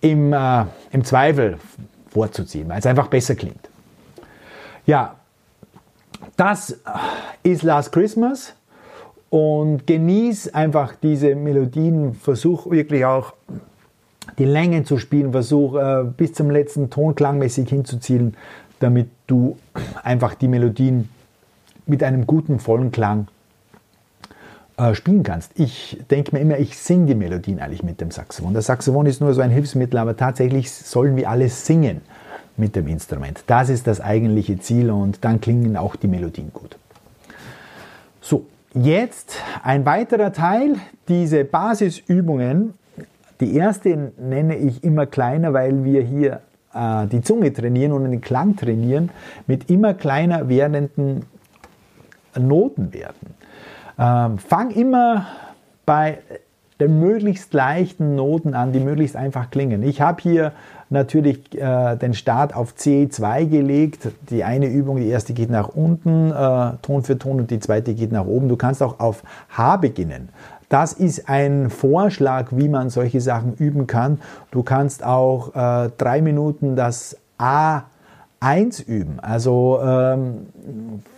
im, 0.00 0.34
im 0.90 1.04
Zweifel 1.04 1.58
vorzuziehen, 2.12 2.68
weil 2.68 2.78
es 2.78 2.86
einfach 2.86 3.08
besser 3.08 3.34
klingt. 3.34 3.68
Ja, 4.86 5.16
das 6.36 6.78
ist 7.42 7.62
Last 7.62 7.92
Christmas 7.92 8.54
und 9.30 9.86
genieß 9.86 10.54
einfach 10.54 10.94
diese 11.02 11.34
Melodien, 11.34 12.14
versuch 12.14 12.70
wirklich 12.70 13.04
auch 13.04 13.32
die 14.38 14.44
Längen 14.44 14.84
zu 14.84 14.98
spielen, 14.98 15.32
versuch 15.32 15.76
äh, 15.76 16.04
bis 16.04 16.32
zum 16.32 16.50
letzten 16.50 16.90
Ton 16.90 17.14
klangmäßig 17.14 17.68
hinzuziehen, 17.68 18.36
damit 18.78 19.08
du 19.26 19.56
einfach 20.02 20.34
die 20.34 20.48
Melodien 20.48 21.08
mit 21.86 22.02
einem 22.02 22.26
guten, 22.26 22.58
vollen 22.58 22.92
Klang 22.92 23.28
äh, 24.82 24.94
spielen 24.94 25.22
kannst. 25.22 25.52
Ich 25.58 25.98
denke 26.10 26.34
mir 26.34 26.40
immer, 26.40 26.58
ich 26.58 26.76
singe 26.76 27.06
die 27.06 27.14
Melodien 27.14 27.60
eigentlich 27.60 27.82
mit 27.82 28.00
dem 28.00 28.10
Saxophon. 28.10 28.52
Das 28.52 28.66
Saxophon 28.66 29.06
ist 29.06 29.20
nur 29.20 29.32
so 29.32 29.40
ein 29.40 29.50
Hilfsmittel, 29.50 29.98
aber 29.98 30.16
tatsächlich 30.16 30.72
sollen 30.72 31.16
wir 31.16 31.30
alle 31.30 31.48
singen 31.48 32.00
mit 32.56 32.74
dem 32.74 32.88
Instrument. 32.88 33.44
Das 33.46 33.68
ist 33.68 33.86
das 33.86 34.00
eigentliche 34.00 34.58
Ziel 34.58 34.90
und 34.90 35.24
dann 35.24 35.40
klingen 35.40 35.76
auch 35.76 35.94
die 35.94 36.08
Melodien 36.08 36.52
gut. 36.52 36.76
So, 38.20 38.46
jetzt 38.74 39.36
ein 39.62 39.86
weiterer 39.86 40.32
Teil, 40.32 40.76
diese 41.08 41.44
Basisübungen. 41.44 42.74
Die 43.40 43.54
erste 43.54 44.12
nenne 44.18 44.56
ich 44.56 44.82
immer 44.82 45.06
kleiner, 45.06 45.52
weil 45.52 45.84
wir 45.84 46.02
hier 46.02 46.40
äh, 46.74 47.06
die 47.06 47.22
Zunge 47.22 47.52
trainieren 47.52 47.92
und 47.92 48.10
den 48.10 48.20
Klang 48.20 48.56
trainieren 48.56 49.10
mit 49.46 49.70
immer 49.70 49.94
kleiner 49.94 50.48
werdenden 50.48 51.24
Notenwerten. 52.38 53.34
Ähm, 53.98 54.38
fang 54.38 54.70
immer 54.70 55.26
bei 55.86 56.18
den 56.80 56.98
möglichst 56.98 57.54
leichten 57.54 58.16
Noten 58.16 58.54
an, 58.54 58.72
die 58.72 58.80
möglichst 58.80 59.16
einfach 59.16 59.50
klingen. 59.50 59.82
Ich 59.82 60.00
habe 60.00 60.20
hier 60.20 60.52
natürlich 60.90 61.58
äh, 61.58 61.96
den 61.96 62.14
Start 62.14 62.54
auf 62.54 62.74
C2 62.76 63.46
gelegt. 63.46 64.08
Die 64.30 64.44
eine 64.44 64.66
Übung, 64.66 64.96
die 64.96 65.08
erste 65.08 65.32
geht 65.32 65.50
nach 65.50 65.68
unten, 65.68 66.30
äh, 66.32 66.72
Ton 66.82 67.02
für 67.02 67.18
Ton, 67.18 67.40
und 67.40 67.50
die 67.50 67.60
zweite 67.60 67.94
geht 67.94 68.12
nach 68.12 68.26
oben. 68.26 68.48
Du 68.48 68.56
kannst 68.56 68.82
auch 68.82 69.00
auf 69.00 69.22
H 69.56 69.76
beginnen. 69.76 70.28
Das 70.68 70.92
ist 70.92 71.28
ein 71.28 71.70
Vorschlag, 71.70 72.48
wie 72.50 72.68
man 72.68 72.90
solche 72.90 73.20
Sachen 73.20 73.54
üben 73.54 73.86
kann. 73.86 74.20
Du 74.50 74.62
kannst 74.62 75.04
auch 75.04 75.54
äh, 75.54 75.90
drei 75.98 76.22
Minuten 76.22 76.76
das 76.76 77.16
A 77.38 77.82
1 78.42 78.80
üben. 78.80 79.20
Also 79.20 79.78
ähm, 79.84 80.48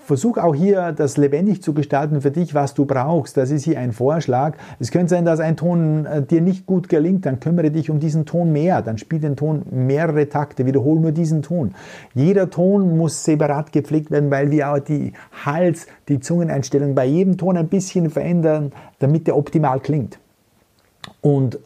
versuch 0.04 0.36
auch 0.36 0.54
hier 0.54 0.92
das 0.92 1.16
lebendig 1.16 1.62
zu 1.62 1.72
gestalten 1.72 2.20
für 2.20 2.30
dich, 2.30 2.54
was 2.54 2.74
du 2.74 2.84
brauchst. 2.84 3.38
Das 3.38 3.50
ist 3.50 3.64
hier 3.64 3.78
ein 3.78 3.92
Vorschlag. 3.92 4.58
Es 4.78 4.90
könnte 4.90 5.08
sein, 5.08 5.24
dass 5.24 5.40
ein 5.40 5.56
Ton 5.56 6.04
äh, 6.04 6.22
dir 6.22 6.42
nicht 6.42 6.66
gut 6.66 6.90
gelingt, 6.90 7.24
dann 7.24 7.40
kümmere 7.40 7.70
dich 7.70 7.88
um 7.88 7.98
diesen 7.98 8.26
Ton 8.26 8.52
mehr. 8.52 8.82
Dann 8.82 8.98
spiel 8.98 9.20
den 9.20 9.36
Ton 9.36 9.62
mehrere 9.70 10.28
Takte, 10.28 10.66
wiederhole 10.66 11.00
nur 11.00 11.12
diesen 11.12 11.40
Ton. 11.40 11.74
Jeder 12.12 12.50
Ton 12.50 12.98
muss 12.98 13.24
separat 13.24 13.72
gepflegt 13.72 14.10
werden, 14.10 14.30
weil 14.30 14.50
wir 14.50 14.70
auch 14.70 14.78
die 14.78 15.14
Hals, 15.46 15.86
die 16.08 16.20
Zungeneinstellung 16.20 16.94
bei 16.94 17.06
jedem 17.06 17.38
Ton 17.38 17.56
ein 17.56 17.68
bisschen 17.68 18.10
verändern, 18.10 18.72
damit 18.98 19.26
der 19.26 19.38
optimal 19.38 19.80
klingt. 19.80 20.18
Und 21.22 21.58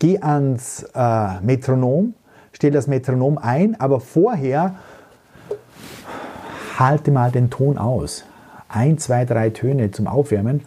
geh 0.00 0.18
ans 0.18 0.84
äh, 0.92 1.40
Metronom, 1.40 2.14
stell 2.54 2.70
das 2.70 2.86
Metronom 2.86 3.36
ein, 3.36 3.78
aber 3.78 4.00
vorher 4.00 4.76
halte 6.78 7.10
mal 7.10 7.30
den 7.30 7.50
Ton 7.50 7.76
aus. 7.76 8.24
Ein, 8.68 8.96
zwei, 8.98 9.24
drei 9.24 9.50
Töne 9.50 9.90
zum 9.90 10.06
Aufwärmen. 10.06 10.62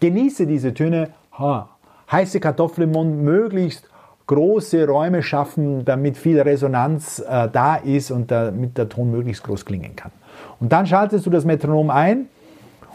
Genieße 0.00 0.46
diese 0.46 0.74
Töne. 0.74 1.10
Heiße 2.10 2.40
Kartoffel 2.40 2.84
im 2.84 2.92
Mund, 2.92 3.22
möglichst 3.22 3.88
große 4.28 4.86
Räume 4.86 5.22
schaffen, 5.22 5.84
damit 5.84 6.16
viel 6.16 6.40
Resonanz 6.40 7.18
äh, 7.18 7.48
da 7.50 7.76
ist 7.76 8.12
und 8.12 8.30
damit 8.30 8.78
der 8.78 8.88
Ton 8.88 9.10
möglichst 9.10 9.42
groß 9.42 9.64
klingen 9.64 9.96
kann. 9.96 10.12
Und 10.60 10.72
dann 10.72 10.86
schaltest 10.86 11.26
du 11.26 11.30
das 11.30 11.44
Metronom 11.44 11.90
ein 11.90 12.28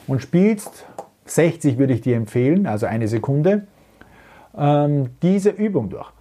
und 0.08 0.22
spielst 0.22 0.86
60 1.26 1.78
würde 1.78 1.94
ich 1.94 2.02
dir 2.02 2.16
empfehlen, 2.16 2.68
also 2.68 2.86
eine 2.86 3.08
Sekunde, 3.08 3.68
ähm, 4.58 5.10
diese 5.22 5.50
Übung 5.50 5.90
durch. 5.90 6.12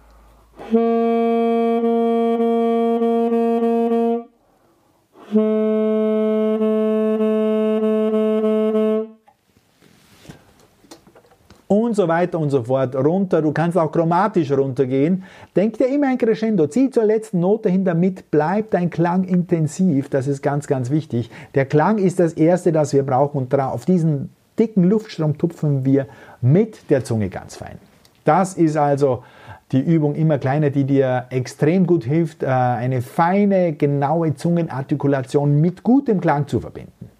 Und 11.93 11.97
so 11.97 12.07
weiter 12.07 12.39
und 12.39 12.49
so 12.49 12.63
fort 12.63 12.95
runter. 12.95 13.43
Du 13.43 13.51
kannst 13.51 13.77
auch 13.77 13.91
chromatisch 13.91 14.51
runtergehen. 14.51 15.23
Denk 15.55 15.77
dir 15.77 15.87
immer 15.93 16.07
ein 16.07 16.17
Crescendo. 16.17 16.65
Zieh 16.65 16.89
zur 16.89 17.03
letzten 17.03 17.39
Note 17.39 17.69
hin, 17.69 17.85
damit 17.85 18.31
bleibt 18.31 18.73
dein 18.73 18.89
Klang 18.89 19.25
intensiv. 19.25 20.09
Das 20.09 20.25
ist 20.25 20.41
ganz, 20.41 20.65
ganz 20.65 20.89
wichtig. 20.89 21.29
Der 21.53 21.65
Klang 21.65 21.99
ist 21.99 22.19
das 22.19 22.33
Erste, 22.33 22.71
das 22.71 22.93
wir 22.93 23.03
brauchen 23.03 23.37
und 23.37 23.53
auf 23.53 23.85
diesen 23.85 24.31
dicken 24.57 24.85
Luftstrom 24.85 25.37
tupfen 25.37 25.85
wir 25.85 26.07
mit 26.41 26.89
der 26.89 27.03
Zunge 27.03 27.29
ganz 27.29 27.57
fein. 27.57 27.77
Das 28.25 28.55
ist 28.55 28.75
also 28.75 29.23
die 29.71 29.81
Übung 29.81 30.15
immer 30.15 30.39
kleiner, 30.39 30.71
die 30.71 30.85
dir 30.85 31.27
extrem 31.29 31.85
gut 31.85 32.05
hilft, 32.05 32.41
äh, 32.41 32.47
eine 32.47 33.03
feine, 33.03 33.73
genaue 33.73 34.33
Zungenartikulation 34.33 35.61
mit 35.61 35.83
gutem 35.83 36.19
Klang 36.21 36.47
zu 36.47 36.59
verbinden. 36.59 37.11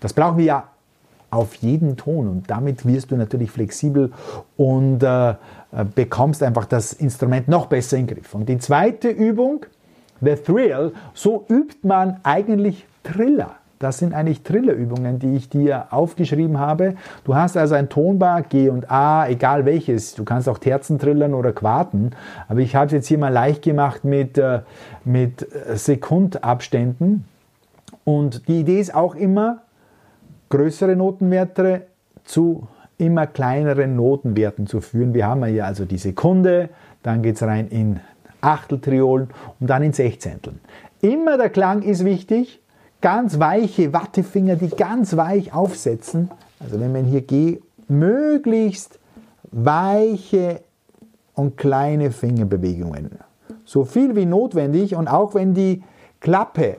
Das 0.00 0.12
brauchen 0.12 0.38
wir 0.38 0.44
ja 0.44 0.68
auf 1.30 1.54
jeden 1.56 1.96
Ton 1.96 2.28
und 2.28 2.50
damit 2.50 2.86
wirst 2.86 3.10
du 3.10 3.16
natürlich 3.16 3.50
flexibel 3.50 4.12
und 4.56 5.02
äh, 5.02 5.34
bekommst 5.94 6.42
einfach 6.42 6.64
das 6.64 6.92
Instrument 6.92 7.48
noch 7.48 7.66
besser 7.66 7.96
in 7.96 8.06
den 8.06 8.16
Griff. 8.16 8.34
Und 8.34 8.48
die 8.48 8.58
zweite 8.58 9.08
Übung, 9.08 9.66
The 10.20 10.34
Thrill, 10.34 10.92
so 11.14 11.44
übt 11.48 11.86
man 11.86 12.20
eigentlich 12.22 12.86
Triller. 13.02 13.56
Das 13.78 13.98
sind 13.98 14.12
eigentlich 14.12 14.42
Trillerübungen, 14.42 15.20
die 15.20 15.36
ich 15.36 15.48
dir 15.48 15.86
aufgeschrieben 15.90 16.58
habe. 16.58 16.96
Du 17.24 17.36
hast 17.36 17.56
also 17.56 17.76
ein 17.76 17.88
Tonbar, 17.88 18.42
G 18.42 18.70
und 18.70 18.90
A, 18.90 19.28
egal 19.28 19.66
welches. 19.66 20.14
Du 20.14 20.24
kannst 20.24 20.48
auch 20.48 20.58
Terzen 20.58 20.98
trillern 20.98 21.32
oder 21.32 21.52
Quarten. 21.52 22.10
Aber 22.48 22.58
ich 22.58 22.74
habe 22.74 22.86
es 22.86 22.92
jetzt 22.92 23.06
hier 23.06 23.18
mal 23.18 23.32
leicht 23.32 23.62
gemacht 23.62 24.04
mit, 24.04 24.36
äh, 24.36 24.60
mit 25.04 25.46
Sekundabständen. 25.74 27.24
Und 28.04 28.48
die 28.48 28.60
Idee 28.60 28.80
ist 28.80 28.94
auch 28.94 29.14
immer, 29.14 29.58
größere 30.48 30.96
Notenwerte 30.96 31.82
zu 32.24 32.68
immer 32.98 33.26
kleineren 33.26 33.96
Notenwerten 33.96 34.66
zu 34.66 34.80
führen. 34.80 35.14
Wir 35.14 35.26
haben 35.26 35.44
ja 35.46 35.64
also 35.64 35.84
die 35.84 35.98
Sekunde, 35.98 36.68
dann 37.02 37.22
geht 37.22 37.36
es 37.36 37.42
rein 37.42 37.68
in 37.68 38.00
Achteltriolen 38.40 39.28
und 39.60 39.70
dann 39.70 39.82
in 39.82 39.92
Sechzehnteln. 39.92 40.60
Immer 41.00 41.38
der 41.38 41.50
Klang 41.50 41.82
ist 41.82 42.04
wichtig. 42.04 42.60
Ganz 43.00 43.38
weiche 43.38 43.92
Wattefinger, 43.92 44.56
die 44.56 44.70
ganz 44.70 45.16
weich 45.16 45.52
aufsetzen. 45.52 46.30
Also 46.58 46.80
wenn 46.80 46.92
man 46.92 47.04
hier 47.04 47.20
geht, 47.20 47.62
möglichst 47.88 48.98
weiche 49.52 50.60
und 51.34 51.56
kleine 51.56 52.10
Fingerbewegungen. 52.10 53.10
So 53.64 53.84
viel 53.84 54.16
wie 54.16 54.26
notwendig 54.26 54.96
und 54.96 55.06
auch 55.06 55.34
wenn 55.34 55.54
die 55.54 55.84
Klappe 56.20 56.78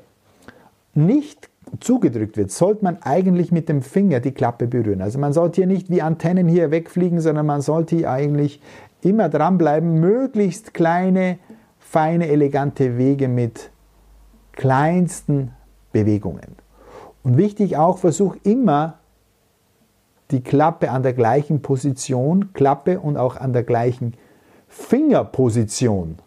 nicht 0.93 1.48
zugedrückt 1.79 2.37
wird, 2.37 2.51
sollte 2.51 2.83
man 2.83 2.97
eigentlich 3.01 3.51
mit 3.51 3.69
dem 3.69 3.81
Finger 3.81 4.19
die 4.19 4.31
Klappe 4.31 4.67
berühren. 4.67 5.01
Also 5.01 5.19
man 5.19 5.33
sollte 5.33 5.61
hier 5.61 5.67
nicht 5.67 5.89
wie 5.89 6.01
Antennen 6.01 6.47
hier 6.47 6.71
wegfliegen, 6.71 7.21
sondern 7.21 7.45
man 7.45 7.61
sollte 7.61 7.95
hier 7.95 8.11
eigentlich 8.11 8.61
immer 9.01 9.29
dranbleiben, 9.29 9.99
möglichst 9.99 10.73
kleine, 10.73 11.39
feine, 11.77 12.27
elegante 12.27 12.97
Wege 12.97 13.27
mit 13.27 13.71
kleinsten 14.51 15.51
Bewegungen. 15.91 16.55
Und 17.23 17.37
wichtig 17.37 17.77
auch, 17.77 17.97
versuch 17.97 18.35
immer 18.43 18.99
die 20.31 20.41
Klappe 20.41 20.91
an 20.91 21.03
der 21.03 21.13
gleichen 21.13 21.61
Position, 21.61 22.53
Klappe 22.53 22.99
und 22.99 23.17
auch 23.17 23.35
an 23.35 23.53
der 23.53 23.63
gleichen 23.63 24.13
Fingerposition, 24.67 26.17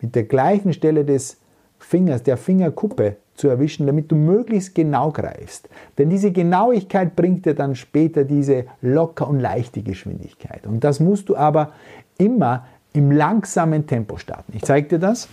mit 0.00 0.14
der 0.14 0.24
gleichen 0.24 0.72
Stelle 0.72 1.04
des 1.04 1.38
Fingers, 1.78 2.22
der 2.22 2.36
Fingerkuppe 2.36 3.16
zu 3.34 3.48
erwischen, 3.48 3.86
damit 3.86 4.10
du 4.10 4.16
möglichst 4.16 4.74
genau 4.74 5.10
greifst. 5.10 5.68
Denn 5.98 6.10
diese 6.10 6.32
Genauigkeit 6.32 7.16
bringt 7.16 7.46
dir 7.46 7.54
dann 7.54 7.74
später 7.74 8.24
diese 8.24 8.66
locker 8.80 9.28
und 9.28 9.40
leichte 9.40 9.82
Geschwindigkeit. 9.82 10.66
Und 10.66 10.84
das 10.84 11.00
musst 11.00 11.28
du 11.28 11.36
aber 11.36 11.72
immer 12.18 12.66
im 12.92 13.10
langsamen 13.10 13.86
Tempo 13.86 14.16
starten. 14.16 14.52
Ich 14.54 14.62
zeige 14.62 14.88
dir 14.88 14.98
das. 14.98 15.28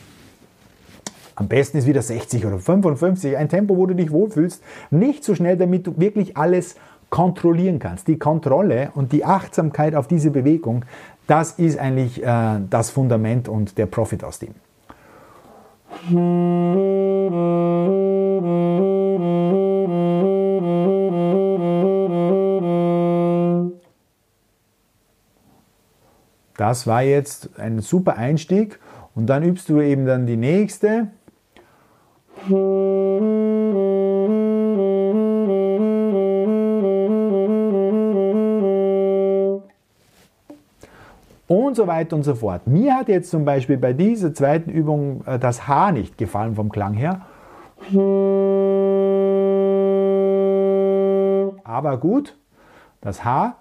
Am 1.36 1.48
besten 1.48 1.78
ist 1.78 1.88
wieder 1.88 2.02
60 2.02 2.46
oder 2.46 2.60
55, 2.60 3.38
ein 3.38 3.50
Tempo, 3.50 3.78
wo 3.78 3.86
du 3.86 3.96
dich 3.96 4.12
wohlfühlst. 4.12 4.62
Nicht 4.90 5.24
so 5.24 5.34
schnell, 5.34 5.58
damit 5.58 5.88
du 5.88 5.98
wirklich 5.98 6.38
alles 6.38 6.76
kontrollieren 7.10 7.80
kannst. 7.80 8.08
Die 8.08 8.18
Kontrolle 8.18 8.92
und 8.96 9.12
die 9.12 9.26
Achtsamkeit 9.26 9.96
auf 9.96 10.08
diese 10.08 10.32
Bewegung, 10.32 10.86
das 11.28 11.52
ist 11.54 11.80
eigentlich 11.80 12.24
äh, 12.24 12.60
das 12.70 12.90
Fundament 12.90 13.48
und 13.48 13.78
der 13.78 13.86
Profit 13.86 14.24
aus 14.24 14.40
dem. 14.40 14.56
Das 26.58 26.86
war 26.86 27.02
jetzt 27.02 27.60
ein 27.60 27.80
super 27.80 28.18
Einstieg 28.18 28.80
und 29.16 29.26
dann 29.28 29.44
übst 29.44 29.68
du 29.68 29.82
eben 29.82 30.06
dann 30.06 30.28
die 30.28 30.38
nächste. 30.38 31.08
Und 41.52 41.76
so 41.76 41.86
weiter 41.86 42.16
und 42.16 42.24
so 42.24 42.34
fort. 42.36 42.66
Mir 42.66 42.96
hat 42.96 43.10
jetzt 43.10 43.30
zum 43.30 43.44
Beispiel 43.44 43.78
bei 43.78 43.92
dieser 43.92 44.34
zweiten 44.34 44.70
Übung 44.70 45.22
äh, 45.26 45.38
das 45.38 45.68
H 45.68 45.92
nicht 45.92 46.18
gefallen 46.18 46.56
vom 46.56 46.70
Klang 46.70 46.94
her. 46.94 47.22
Aber 51.64 51.98
gut, 51.98 52.38
das 53.02 53.26
H. 53.26 53.56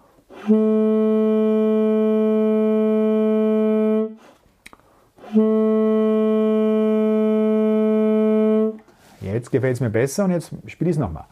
Jetzt 9.21 9.51
gefällt 9.51 9.75
es 9.75 9.81
mir 9.81 9.91
besser 9.91 10.27
und 10.27 10.31
jetzt 10.31 10.53
spiele 10.67 10.91
ich 10.91 10.97
es 10.97 11.01
nochmal. 11.01 11.25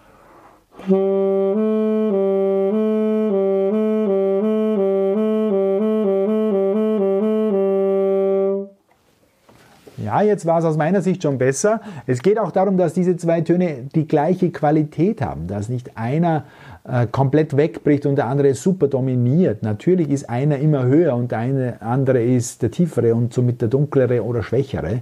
Ja, 10.08 10.22
jetzt 10.22 10.46
war 10.46 10.58
es 10.58 10.64
aus 10.64 10.78
meiner 10.78 11.02
Sicht 11.02 11.22
schon 11.22 11.36
besser. 11.36 11.82
Es 12.06 12.22
geht 12.22 12.38
auch 12.38 12.50
darum, 12.50 12.78
dass 12.78 12.94
diese 12.94 13.18
zwei 13.18 13.42
Töne 13.42 13.90
die 13.94 14.08
gleiche 14.08 14.50
Qualität 14.50 15.20
haben, 15.20 15.48
dass 15.48 15.68
nicht 15.68 15.98
einer 15.98 16.44
äh, 16.84 17.06
komplett 17.06 17.58
wegbricht 17.58 18.06
und 18.06 18.16
der 18.16 18.24
andere 18.24 18.54
super 18.54 18.88
dominiert. 18.88 19.62
Natürlich 19.62 20.08
ist 20.08 20.30
einer 20.30 20.60
immer 20.60 20.86
höher 20.86 21.14
und 21.14 21.30
der 21.30 21.40
eine 21.40 21.82
andere 21.82 22.22
ist 22.22 22.62
der 22.62 22.70
tiefere 22.70 23.14
und 23.14 23.34
somit 23.34 23.60
der 23.60 23.68
dunklere 23.68 24.24
oder 24.24 24.42
schwächere. 24.42 25.00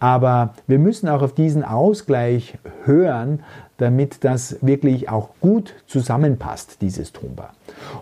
Aber 0.00 0.54
wir 0.66 0.80
müssen 0.80 1.08
auch 1.08 1.22
auf 1.22 1.32
diesen 1.32 1.62
Ausgleich 1.62 2.58
hören, 2.86 3.44
damit 3.80 4.24
das 4.24 4.58
wirklich 4.60 5.08
auch 5.08 5.30
gut 5.40 5.74
zusammenpasst, 5.86 6.82
dieses 6.82 7.12
Tonbar. 7.12 7.54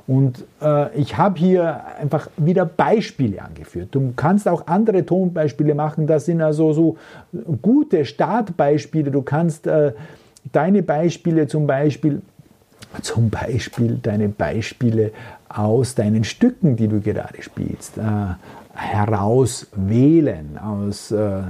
Und 0.06 0.44
äh, 0.60 0.96
ich 0.98 1.16
habe 1.16 1.38
hier 1.38 1.84
einfach 2.00 2.28
wieder 2.36 2.66
Beispiele 2.66 3.42
angeführt. 3.42 3.88
Du 3.92 4.12
kannst 4.16 4.48
auch 4.48 4.66
andere 4.66 5.06
Tonbeispiele 5.06 5.74
machen. 5.74 6.06
Das 6.06 6.24
sind 6.24 6.42
also 6.42 6.72
so 6.72 6.96
gute 7.62 8.04
Startbeispiele. 8.04 9.10
Du 9.10 9.22
kannst 9.22 9.66
äh, 9.66 9.92
deine 10.52 10.82
Beispiele 10.82 11.46
zum 11.46 11.66
Beispiel 11.66 12.22
zum 13.02 13.28
Beispiel 13.28 13.98
deine 14.02 14.28
Beispiele 14.28 15.12
aus 15.48 15.94
deinen 15.94 16.24
Stücken, 16.24 16.76
die 16.76 16.88
du 16.88 17.00
gerade 17.00 17.42
spielst, 17.42 17.98
äh, 17.98 18.02
herauswählen, 18.74 20.58
aus 20.58 21.10
äh, 21.10 21.42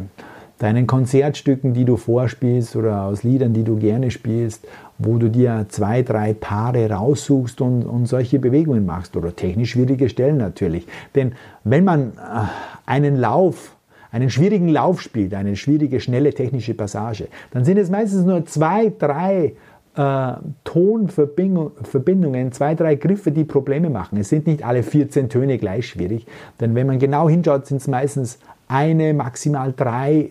deinen 0.58 0.86
Konzertstücken, 0.86 1.72
die 1.72 1.84
du 1.84 1.96
vorspielst 1.96 2.76
oder 2.76 3.04
aus 3.04 3.22
Liedern, 3.22 3.52
die 3.52 3.64
du 3.64 3.76
gerne 3.76 4.10
spielst 4.10 4.66
wo 4.98 5.16
du 5.16 5.30
dir 5.30 5.66
zwei, 5.68 6.02
drei 6.02 6.34
Paare 6.34 6.90
raussuchst 6.90 7.60
und, 7.60 7.84
und 7.84 8.06
solche 8.06 8.38
Bewegungen 8.38 8.84
machst 8.84 9.16
oder 9.16 9.34
technisch 9.34 9.70
schwierige 9.70 10.08
Stellen 10.08 10.36
natürlich. 10.36 10.86
Denn 11.14 11.32
wenn 11.64 11.84
man 11.84 12.10
äh, 12.10 12.46
einen 12.84 13.16
Lauf 13.16 13.74
einen 14.10 14.30
schwierigen 14.30 14.68
Lauf 14.68 15.02
spielt, 15.02 15.34
eine 15.34 15.54
schwierige, 15.54 16.00
schnelle 16.00 16.32
technische 16.32 16.72
Passage, 16.72 17.28
dann 17.50 17.66
sind 17.66 17.76
es 17.76 17.90
meistens 17.90 18.24
nur 18.24 18.46
zwei, 18.46 18.90
drei 18.98 19.52
äh, 19.96 20.32
Tonverbindungen, 20.64 22.52
zwei, 22.52 22.74
drei 22.74 22.94
Griffe, 22.94 23.32
die 23.32 23.44
Probleme 23.44 23.90
machen. 23.90 24.16
Es 24.16 24.30
sind 24.30 24.46
nicht 24.46 24.64
alle 24.64 24.82
14 24.82 25.28
Töne 25.28 25.58
gleich 25.58 25.88
schwierig, 25.88 26.24
denn 26.58 26.74
wenn 26.74 26.86
man 26.86 26.98
genau 26.98 27.28
hinschaut, 27.28 27.66
sind 27.66 27.82
es 27.82 27.86
meistens 27.86 28.38
eine, 28.66 29.12
maximal 29.12 29.74
drei 29.76 30.30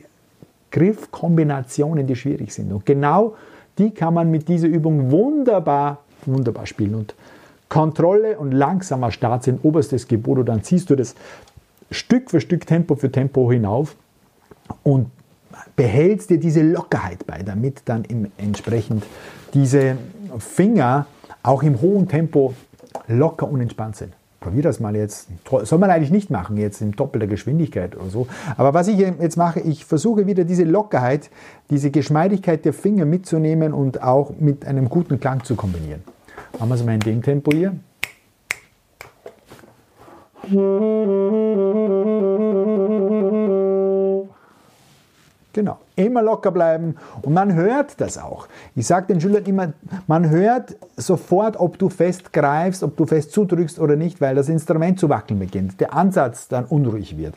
Griffkombinationen, 0.71 2.07
die 2.07 2.15
schwierig 2.15 2.53
sind. 2.53 2.71
Und 2.71 2.85
genau 2.85 3.35
die 3.77 3.91
kann 3.91 4.13
man 4.13 4.31
mit 4.31 4.47
dieser 4.47 4.67
Übung 4.67 5.11
wunderbar, 5.11 5.99
wunderbar 6.25 6.65
spielen. 6.65 6.95
Und 6.95 7.15
Kontrolle 7.69 8.37
und 8.37 8.51
langsamer 8.51 9.11
Start 9.11 9.43
sind 9.43 9.63
oberstes 9.63 10.07
Gebot. 10.07 10.39
Und 10.39 10.45
dann 10.47 10.63
ziehst 10.63 10.89
du 10.89 10.95
das 10.95 11.15
Stück 11.91 12.31
für 12.31 12.41
Stück, 12.41 12.65
Tempo 12.65 12.95
für 12.95 13.11
Tempo 13.11 13.51
hinauf 13.51 13.95
und 14.83 15.11
behältst 15.75 16.29
dir 16.29 16.39
diese 16.39 16.61
Lockerheit 16.61 17.25
bei, 17.27 17.43
damit 17.43 17.81
dann 17.85 18.03
entsprechend 18.37 19.05
diese 19.53 19.97
Finger 20.39 21.05
auch 21.43 21.63
im 21.63 21.79
hohen 21.81 22.07
Tempo 22.07 22.53
locker 23.07 23.49
und 23.49 23.61
entspannt 23.61 23.95
sind. 23.95 24.13
Probier 24.39 24.61
das 24.61 24.79
mal 24.79 24.95
jetzt. 24.95 25.29
Soll 25.63 25.79
man 25.79 25.89
eigentlich 25.89 26.11
nicht 26.11 26.29
machen, 26.29 26.57
jetzt 26.57 26.81
in 26.81 26.91
doppelter 26.91 27.25
Geschwindigkeit 27.27 27.95
oder 27.95 28.09
so. 28.09 28.27
Aber 28.55 28.73
was 28.73 28.87
ich 28.87 28.99
jetzt 28.99 29.35
mache, 29.35 29.59
ich 29.59 29.83
versuche 29.83 30.27
wieder 30.27 30.43
diese 30.43 30.63
Lockerheit, 30.63 31.31
diese 31.69 31.89
Geschmeidigkeit 31.89 32.63
der 32.63 32.73
Finger 32.73 33.05
mitzunehmen 33.05 33.73
und 33.73 34.03
auch 34.03 34.31
mit 34.39 34.65
einem 34.65 34.89
guten 34.89 35.19
Klang 35.19 35.43
zu 35.43 35.55
kombinieren. 35.55 36.03
Machen 36.59 36.69
wir 36.69 36.75
es 36.75 36.85
mal 36.85 36.93
in 36.93 36.99
dem 36.99 37.21
Tempo 37.23 37.51
hier. 37.51 37.73
Genau. 45.57 45.79
Immer 45.95 46.21
locker 46.21 46.51
bleiben. 46.51 46.97
Und 47.23 47.33
man 47.33 47.55
hört 47.55 47.99
das 47.99 48.19
auch. 48.19 48.47
Ich 48.75 48.85
sage 48.85 49.07
den 49.07 49.19
Schülern 49.19 49.43
immer, 49.45 49.73
man 50.05 50.29
hört 50.29 50.75
sofort, 50.95 51.59
ob 51.59 51.79
du 51.79 51.89
fest 51.89 52.31
greifst, 52.31 52.83
ob 52.83 52.95
du 52.95 53.07
fest 53.07 53.31
zudrückst 53.31 53.79
oder 53.79 53.95
nicht, 53.95 54.21
weil 54.21 54.35
das 54.35 54.49
Instrument 54.49 54.99
zu 54.99 55.09
wackeln 55.09 55.39
beginnt. 55.39 55.79
Der 55.79 55.95
Ansatz 55.95 56.47
dann 56.47 56.65
unruhig 56.65 57.17
wird. 57.17 57.33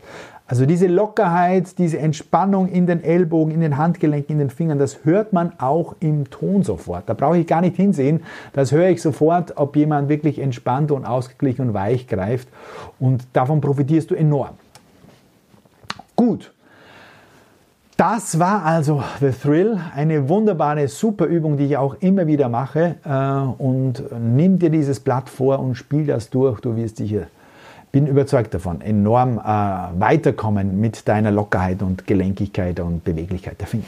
Also 0.46 0.66
diese 0.66 0.86
Lockerheit, 0.86 1.78
diese 1.78 1.98
Entspannung 1.98 2.68
in 2.68 2.86
den 2.86 3.02
Ellbogen, 3.02 3.54
in 3.54 3.62
den 3.62 3.78
Handgelenken, 3.78 4.34
in 4.34 4.38
den 4.40 4.50
Fingern, 4.50 4.78
das 4.78 5.02
hört 5.06 5.32
man 5.32 5.58
auch 5.58 5.94
im 6.00 6.28
Ton 6.28 6.62
sofort. 6.62 7.08
Da 7.08 7.14
brauche 7.14 7.38
ich 7.38 7.46
gar 7.46 7.62
nicht 7.62 7.76
hinsehen. 7.76 8.22
Das 8.52 8.70
höre 8.70 8.90
ich 8.90 9.00
sofort, 9.00 9.56
ob 9.56 9.76
jemand 9.76 10.10
wirklich 10.10 10.40
entspannt 10.40 10.92
und 10.92 11.06
ausgeglichen 11.06 11.68
und 11.68 11.72
weich 11.72 12.06
greift. 12.06 12.48
Und 12.98 13.26
davon 13.32 13.62
profitierst 13.62 14.10
du 14.10 14.14
enorm. 14.14 14.58
Gut. 16.16 16.52
Das 18.00 18.38
war 18.38 18.64
also 18.64 19.04
The 19.20 19.30
Thrill, 19.30 19.78
eine 19.94 20.26
wunderbare, 20.26 20.88
super 20.88 21.26
Übung, 21.26 21.58
die 21.58 21.66
ich 21.66 21.76
auch 21.76 21.96
immer 22.00 22.26
wieder 22.26 22.48
mache. 22.48 22.94
Äh, 23.04 23.62
und 23.62 24.02
nimm 24.18 24.58
dir 24.58 24.70
dieses 24.70 25.00
Blatt 25.00 25.28
vor 25.28 25.58
und 25.58 25.74
spiel 25.74 26.06
das 26.06 26.30
durch. 26.30 26.60
Du 26.60 26.74
wirst 26.76 26.96
sicher, 26.96 27.26
bin 27.92 28.06
überzeugt 28.06 28.54
davon, 28.54 28.80
enorm 28.80 29.36
äh, 29.36 29.42
weiterkommen 30.00 30.80
mit 30.80 31.06
deiner 31.06 31.30
Lockerheit 31.30 31.82
und 31.82 32.06
Gelenkigkeit 32.06 32.80
und 32.80 33.04
Beweglichkeit 33.04 33.60
der 33.60 33.66
Finger. 33.66 33.84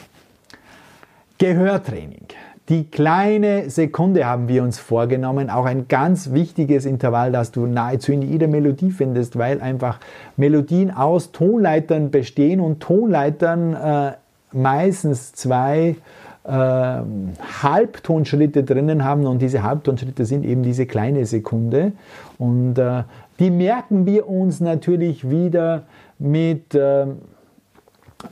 Gehörtraining. 1.39 2.27
Die 2.69 2.85
kleine 2.85 3.71
Sekunde 3.71 4.25
haben 4.25 4.47
wir 4.47 4.63
uns 4.63 4.79
vorgenommen, 4.79 5.51
auch 5.51 5.65
ein 5.65 5.89
ganz 5.89 6.33
wichtiges 6.33 6.87
Intervall, 6.87 7.33
das 7.33 7.51
du 7.51 7.67
nahezu 7.67 8.13
in 8.13 8.23
jeder 8.23 8.47
Melodie 8.47 8.93
findest, 8.93 9.37
weil 9.37 9.61
einfach 9.61 9.99
Melodien 10.37 10.93
aus 10.93 11.33
Tonleitern 11.33 12.13
bestehen 12.13 12.61
und 12.61 12.81
Tonleitern 12.81 13.75
äh, 13.75 14.13
meistens 14.53 15.33
zwei 15.33 15.97
äh, 16.45 16.51
Halbtonschritte 16.51 18.63
drinnen 18.63 19.05
haben. 19.05 19.27
Und 19.27 19.43
diese 19.43 19.65
Halbtonschritte 19.65 20.25
sind 20.25 20.45
eben 20.45 20.63
diese 20.63 20.87
kleine 20.87 21.27
Sekunde. 21.27 21.93
Und 22.39 22.79
äh, 22.79 23.03
die 23.41 23.51
merken 23.51 24.07
wir 24.07 24.29
uns 24.29 24.61
natürlich 24.61 25.29
wieder 25.29 25.83
mit, 26.19 26.77
äh, 26.77 27.07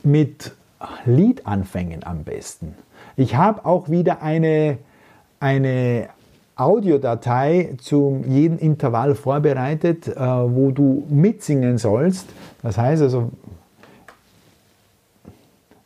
mit 0.05 0.53
Liedanfängen 1.05 2.05
am 2.05 2.23
besten. 2.23 2.77
Ich 3.17 3.37
habe 3.37 3.65
auch 3.65 3.89
wieder 3.89 4.23
eine, 4.23 4.79
eine 5.41 6.09
Audiodatei 6.57 7.75
zu 7.81 8.23
jedem 8.27 8.59
Intervall 8.59 9.15
vorbereitet, 9.15 10.09
äh, 10.09 10.21
wo 10.21 10.71
du 10.71 11.05
mitsingen 11.09 11.79
sollst. 11.79 12.29
Das 12.63 12.77
heißt 12.77 13.03
also, 13.03 13.31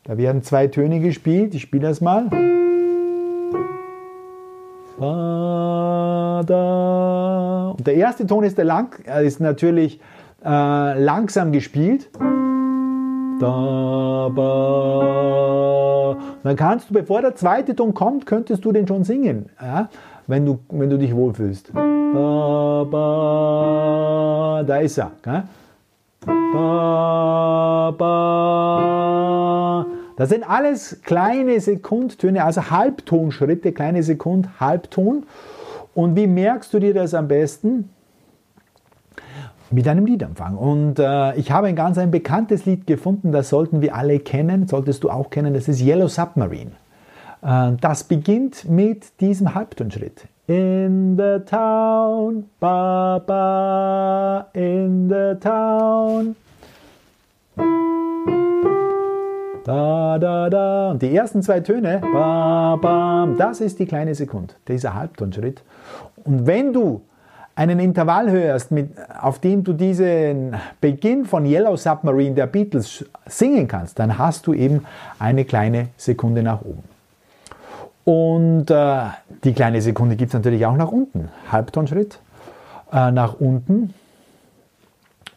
da 0.03 0.19
werden 0.19 0.43
zwei 0.43 0.67
Töne 0.67 1.01
gespielt. 1.01 1.55
Ich 1.55 1.63
spiele 1.63 1.89
das 1.89 2.01
mal. 2.01 2.29
Und 7.77 7.87
der 7.87 7.95
erste 7.95 8.27
Ton 8.27 8.45
ist, 8.45 8.59
der 8.59 8.65
lang, 8.65 8.97
äh, 9.07 9.27
ist 9.27 9.41
natürlich 9.41 10.01
äh, 10.45 11.01
langsam 11.01 11.53
gespielt. 11.53 12.11
Da. 13.45 14.31
Dann 16.43 16.57
kannst 16.57 16.91
du, 16.91 16.95
bevor 16.95 17.21
der 17.23 17.35
zweite 17.35 17.75
Ton 17.75 17.95
kommt, 17.95 18.27
könntest 18.27 18.65
du 18.65 18.73
den 18.73 18.87
schon 18.87 19.05
singen, 19.05 19.51
ja? 19.61 19.89
wenn, 20.27 20.45
du, 20.47 20.59
wenn 20.71 20.91
du 20.91 20.99
dich 20.99 21.15
wohlfühlst. 21.15 21.73
Ba, 21.73 22.87
ba. 22.91 24.63
Da 24.67 24.77
ist 24.79 24.99
er. 24.99 25.13
Gell? 25.23 25.43
Ba, 26.27 27.95
ba. 27.97 29.87
Das 30.17 30.29
sind 30.29 30.49
alles 30.49 31.01
kleine 31.03 31.59
Sekundtöne, 31.61 32.45
also 32.45 32.71
Halbtonschritte, 32.71 33.73
kleine 33.73 34.03
Sekund, 34.05 34.49
Halbton. 34.61 35.25
Und 35.95 36.15
wie 36.17 36.27
merkst 36.27 36.73
du 36.73 36.79
dir 36.79 36.95
das 36.95 37.15
am 37.15 37.29
besten? 37.29 37.91
Mit 39.75 39.89
einem 39.89 40.07
Liedanfang. 40.07 40.57
Und 40.57 40.99
äh, 40.99 41.35
ich 41.37 41.51
habe 41.51 41.67
ein 41.67 41.77
ganz 41.77 41.99
ein 41.99 42.11
bekanntes 42.11 42.65
Lied 42.65 42.87
gefunden, 42.87 43.33
das 43.33 43.49
sollten 43.49 43.83
wir 43.83 43.95
alle 43.95 44.21
kennen, 44.21 44.69
solltest 44.69 45.05
du 45.05 45.11
auch 45.11 45.31
kennen, 45.31 45.53
das 45.53 45.69
ist 45.69 45.83
Yellow 45.83 46.09
Submarine. 46.09 46.73
Äh, 47.43 47.73
das 47.81 48.05
beginnt 48.05 48.69
mit 48.69 49.21
diesem 49.21 49.55
Halbtonschritt. 49.55 50.27
In 50.47 51.17
the 51.17 51.45
town, 51.45 52.45
ba 52.61 53.19
ba, 53.19 54.47
in 54.53 55.09
the 55.09 55.41
town. 55.41 56.37
Da, 59.65 60.19
da, 60.19 60.51
da. 60.51 60.91
Und 60.91 61.01
die 61.01 61.17
ersten 61.17 61.43
zwei 61.43 61.61
Töne, 61.61 62.01
ba, 62.13 62.77
ba, 62.77 63.27
das 63.39 63.63
ist 63.63 63.79
die 63.79 63.87
kleine 63.87 64.15
Sekunde, 64.15 64.53
dieser 64.69 64.93
Halbtonschritt. 64.93 65.63
Und 66.25 66.47
wenn 66.47 66.75
du 66.75 67.01
einen 67.57 67.79
Intervall 67.79 68.31
hörst, 68.31 68.71
mit, 68.71 68.91
auf 69.21 69.39
dem 69.39 69.63
du 69.63 69.73
diesen 69.73 70.57
Beginn 70.81 71.25
von 71.25 71.47
Yellow 71.47 71.77
Submarine 71.77 72.35
der 72.35 72.47
Beatles 72.47 73.05
singen 73.27 73.69
kannst, 73.69 73.99
dann 73.99 74.19
hast 74.19 74.47
du 74.47 74.55
eben 74.55 74.85
eine 75.19 75.45
kleine 75.45 75.89
Sekunde 75.97 76.43
nach 76.43 76.63
oben. 76.63 76.83
Und 78.05 78.71
äh, 78.71 79.05
die 79.45 79.55
kleine 79.55 79.81
Sekunde 79.81 80.17
gibt 80.17 80.31
es 80.31 80.35
natürlich 80.35 80.67
auch 80.67 80.77
nach 80.77 80.91
unten. 80.93 81.31
Halbtonschritt 81.51 82.19
äh, 82.93 83.11
nach 83.11 83.41
unten. 83.41 83.95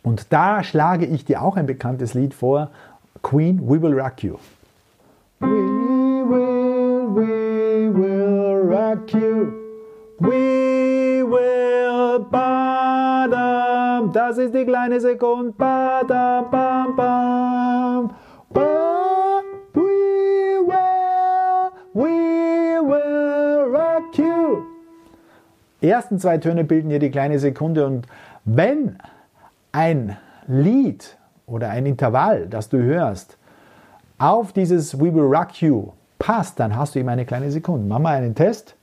Und 0.03 0.32
da 0.34 0.63
schlage 0.63 1.06
ich 1.06 1.25
dir 1.25 1.41
auch 1.41 1.56
ein 1.56 1.65
bekanntes 1.65 2.13
Lied 2.13 2.34
vor. 2.34 2.69
Queen, 3.21 3.62
We 3.62 3.82
Will 3.82 3.99
Rock 3.99 4.23
You. 4.23 4.38
We 5.39 5.47
will, 5.47 7.08
we 7.15 7.93
will 7.93 8.73
rock 8.73 9.13
you. 9.13 9.53
We 10.19 10.76
badam. 14.07 14.13
Das 14.13 14.37
ist 14.37 14.53
die 14.53 14.65
kleine 14.65 14.99
Sekunde. 14.99 15.51
Badam, 15.57 16.49
bam, 16.51 16.95
bam. 16.95 18.09
Ba, 18.49 19.41
we 19.73 19.81
will, 20.65 21.71
we 21.93 22.79
will 22.81 23.75
rock 23.75 24.17
you. 24.17 24.63
Ersten 25.81 26.19
zwei 26.19 26.37
Töne 26.37 26.63
bilden 26.63 26.89
hier 26.89 26.99
die 26.99 27.11
kleine 27.11 27.39
Sekunde 27.39 27.85
und 27.85 28.07
wenn 28.45 28.97
ein 29.71 30.17
Lied 30.47 31.17
oder 31.45 31.69
ein 31.69 31.85
Intervall, 31.85 32.47
das 32.47 32.69
du 32.69 32.77
hörst, 32.77 33.37
auf 34.17 34.53
dieses 34.53 34.99
We 34.99 35.13
Will 35.13 35.35
Rock 35.35 35.61
You 35.61 35.91
passt, 36.17 36.59
dann 36.59 36.75
hast 36.75 36.95
du 36.95 36.99
eben 36.99 37.09
eine 37.09 37.25
kleine 37.25 37.51
Sekunde. 37.51 37.85
Mach 37.87 37.99
mal 37.99 38.15
einen 38.15 38.33
Test. 38.33 38.76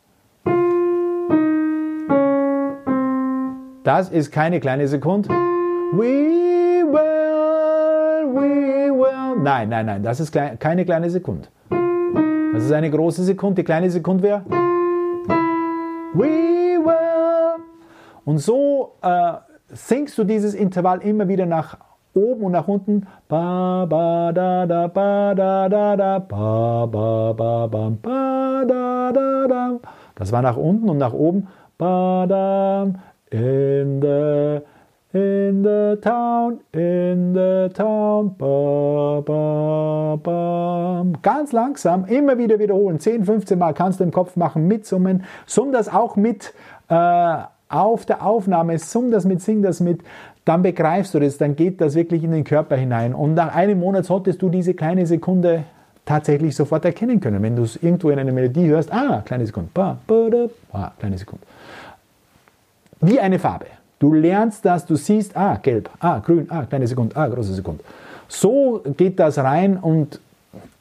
Das 3.84 4.08
ist 4.08 4.32
keine 4.32 4.60
kleine 4.60 4.88
Sekunde. 4.88 5.28
We 5.28 6.86
will, 6.90 8.32
we 8.32 8.90
will. 8.90 9.42
Nein, 9.42 9.68
nein, 9.68 9.84
nein, 9.84 10.02
das 10.02 10.20
ist 10.20 10.32
keine 10.32 10.86
kleine 10.86 11.10
Sekunde. 11.10 11.48
Das 12.54 12.64
ist 12.64 12.72
eine 12.72 12.90
große 12.90 13.22
Sekunde. 13.24 13.56
Die 13.56 13.64
kleine 13.64 13.90
Sekunde 13.90 14.22
wäre. 14.22 14.42
We 16.14 16.80
will. 16.82 17.62
Und 18.24 18.38
so 18.38 18.94
äh, 19.02 19.34
singst 19.68 20.16
du 20.16 20.24
dieses 20.24 20.54
Intervall 20.54 21.02
immer 21.02 21.28
wieder 21.28 21.44
nach 21.44 21.76
oben 22.14 22.44
und 22.44 22.52
nach 22.52 22.66
unten. 22.66 23.06
Ba, 23.28 23.84
ba, 23.84 24.32
da, 24.32 24.64
da, 24.64 24.86
ba, 24.86 25.34
da, 25.34 25.68
da, 25.68 25.94
da, 25.94 26.18
ba, 26.20 26.86
ba, 26.86 27.34
ba, 27.34 27.66
ba, 27.66 27.90
ba, 28.00 28.64
da, 28.66 29.12
da, 29.12 29.46
da. 29.46 29.78
Das 30.14 30.32
war 30.32 30.40
nach 30.40 30.56
unten 30.56 30.88
und 30.88 30.96
nach 30.96 31.12
oben. 31.12 31.48
Ba, 31.76 32.24
da, 32.26 32.86
in 33.34 34.00
the, 34.00 34.62
in 35.12 35.64
the 35.64 35.98
town, 36.00 36.60
in 36.72 37.34
the 37.34 37.68
town, 37.74 38.36
ba, 38.38 39.20
ba, 39.22 40.16
ba. 40.22 41.04
Ganz 41.22 41.52
langsam, 41.52 42.04
immer 42.04 42.38
wieder 42.38 42.58
wiederholen. 42.58 43.00
10, 43.00 43.24
15 43.24 43.58
Mal 43.58 43.72
kannst 43.74 43.98
du 43.98 44.04
im 44.04 44.12
Kopf 44.12 44.36
machen, 44.36 44.68
mitsummen. 44.68 45.24
Summ 45.46 45.72
das 45.72 45.92
auch 45.92 46.16
mit. 46.16 46.54
Äh, 46.88 47.36
auf 47.68 48.06
der 48.06 48.24
Aufnahme, 48.24 48.78
summ 48.78 49.10
das 49.10 49.24
mit, 49.24 49.42
sing 49.42 49.62
das 49.62 49.80
mit, 49.80 50.02
dann 50.44 50.62
begreifst 50.62 51.14
du 51.14 51.18
das, 51.18 51.38
dann 51.38 51.56
geht 51.56 51.80
das 51.80 51.96
wirklich 51.96 52.22
in 52.22 52.30
den 52.30 52.44
Körper 52.44 52.76
hinein. 52.76 53.14
Und 53.14 53.34
nach 53.34 53.52
einem 53.52 53.80
Monat 53.80 54.04
solltest 54.04 54.42
du 54.42 54.48
diese 54.48 54.74
kleine 54.74 55.06
Sekunde 55.06 55.64
tatsächlich 56.04 56.54
sofort 56.54 56.84
erkennen 56.84 57.18
können. 57.18 57.42
Wenn 57.42 57.56
du 57.56 57.62
es 57.62 57.82
irgendwo 57.82 58.10
in 58.10 58.18
einer 58.18 58.30
Melodie 58.30 58.68
hörst, 58.68 58.92
ah, 58.92 59.22
kleine 59.24 59.46
Sekunde, 59.46 59.70
ba, 59.74 59.98
ba, 60.06 60.28
da, 60.30 60.46
ah, 60.72 60.92
kleine 60.98 61.18
Sekunde. 61.18 61.44
Wie 63.06 63.20
eine 63.20 63.38
Farbe. 63.38 63.66
Du 63.98 64.14
lernst 64.14 64.64
das, 64.64 64.86
du 64.86 64.96
siehst, 64.96 65.36
ah, 65.36 65.58
gelb, 65.62 65.90
ah, 66.00 66.20
grün, 66.20 66.46
ah, 66.48 66.64
kleine 66.64 66.86
Sekunde, 66.86 67.14
ah, 67.16 67.28
große 67.28 67.52
Sekunde. 67.52 67.84
So 68.28 68.82
geht 68.96 69.20
das 69.20 69.36
rein 69.36 69.76
und 69.76 70.20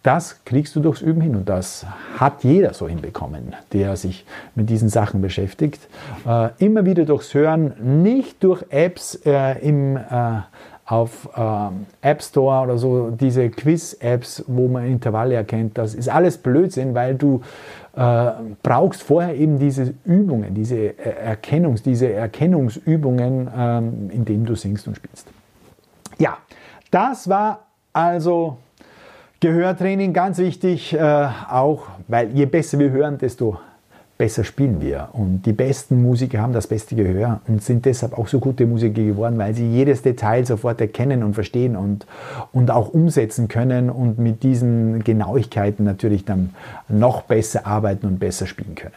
das 0.04 0.40
kriegst 0.46 0.74
du 0.76 0.80
durchs 0.80 1.02
Üben 1.02 1.20
hin 1.20 1.36
und 1.36 1.50
das 1.50 1.86
hat 2.18 2.46
jeder 2.46 2.74
so 2.74 2.88
hinbekommen, 2.88 3.54
der 3.74 3.98
sich 3.98 4.26
mit 4.56 4.70
diesen 4.70 4.88
Sachen 4.88 5.22
beschäftigt. 5.22 5.82
Äh, 6.26 6.50
immer 6.60 6.86
wieder 6.86 7.04
durchs 7.04 7.34
Hören, 7.34 7.74
nicht 8.02 8.42
durch 8.42 8.64
Apps 8.70 9.16
äh, 9.26 9.60
im, 9.60 9.98
äh, 9.98 10.02
auf 10.86 11.30
ähm, 11.36 11.88
App 12.02 12.22
Store 12.22 12.64
oder 12.64 12.78
so, 12.78 13.10
diese 13.12 13.50
Quiz-Apps, 13.50 14.44
wo 14.48 14.68
man 14.68 14.86
Intervalle 14.86 15.36
erkennt. 15.36 15.78
Das 15.78 15.94
ist 15.94 16.10
alles 16.10 16.38
Blödsinn, 16.38 16.94
weil 16.94 17.16
du 17.16 17.42
äh, 17.96 18.32
brauchst 18.64 19.04
vorher 19.04 19.36
eben 19.36 19.60
diese 19.60 19.94
Übungen, 20.04 20.54
diese 20.54 20.98
äh, 20.98 21.36
Erkennungs-, 21.36 21.84
diese 21.84 22.12
Erkennungsübungen, 22.12 23.50
ähm, 23.56 24.10
indem 24.12 24.46
du 24.46 24.56
singst 24.56 24.88
und 24.88 24.96
spielst. 24.96 25.28
Ja, 26.18 26.38
das 26.92 27.30
war 27.30 27.68
also 27.92 28.58
Gehörtraining 29.40 30.14
ganz 30.14 30.38
wichtig, 30.38 30.94
äh, 30.94 31.28
auch 31.50 31.88
weil 32.08 32.32
je 32.32 32.46
besser 32.46 32.80
wir 32.80 32.92
hören, 32.92 33.18
desto 33.18 33.60
besser 34.24 34.46
spielen 34.46 34.80
wir. 34.80 35.10
Und 35.12 35.46
die 35.46 35.52
besten 35.52 36.02
Musiker 36.02 36.40
haben 36.40 36.54
das 36.54 36.68
beste 36.68 36.96
Gehör 36.96 37.42
und 37.46 37.62
sind 37.62 37.84
deshalb 37.84 38.18
auch 38.18 38.30
so 38.30 38.40
gute 38.40 38.66
Musiker 38.66 39.04
geworden, 39.04 39.38
weil 39.38 39.54
sie 39.54 39.70
jedes 39.70 40.02
Detail 40.02 40.46
sofort 40.46 40.80
erkennen 40.80 41.24
und 41.24 41.34
verstehen 41.34 41.76
und, 41.76 42.06
und 42.54 42.72
auch 42.72 42.94
umsetzen 42.94 43.50
können 43.50 43.90
und 43.90 44.20
mit 44.20 44.44
diesen 44.44 45.04
Genauigkeiten 45.04 45.84
natürlich 45.84 46.24
dann 46.24 46.52
noch 46.88 47.24
besser 47.24 47.68
arbeiten 47.68 48.08
und 48.08 48.20
besser 48.20 48.48
spielen 48.48 48.76
können. 48.76 48.94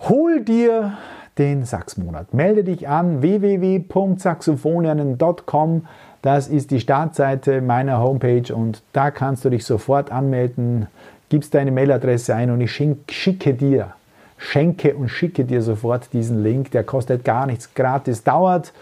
Hol 0.00 0.42
dir 0.42 0.98
den 1.38 1.64
Sachsmonat. 1.64 2.34
Melde 2.34 2.64
dich 2.64 2.88
an 2.88 3.22
www.saxophonlernen.com 3.22 5.86
das 6.20 6.48
ist 6.48 6.72
die 6.72 6.80
Startseite 6.80 7.60
meiner 7.60 8.00
Homepage 8.00 8.52
und 8.52 8.82
da 8.92 9.12
kannst 9.12 9.44
du 9.44 9.50
dich 9.50 9.64
sofort 9.64 10.10
anmelden, 10.10 10.88
gibst 11.28 11.54
deine 11.54 11.70
Mailadresse 11.70 12.34
ein 12.34 12.50
und 12.50 12.60
ich 12.60 12.72
schicke 12.72 13.54
dir, 13.54 13.94
schenke 14.38 14.94
und 14.94 15.08
schicke 15.08 15.44
dir 15.44 15.62
sofort 15.62 16.12
diesen 16.12 16.42
Link. 16.42 16.70
Der 16.70 16.84
kostet 16.84 17.24
gar 17.24 17.46
nichts 17.46 17.74
gratis, 17.74 18.24
dauert 18.24 18.72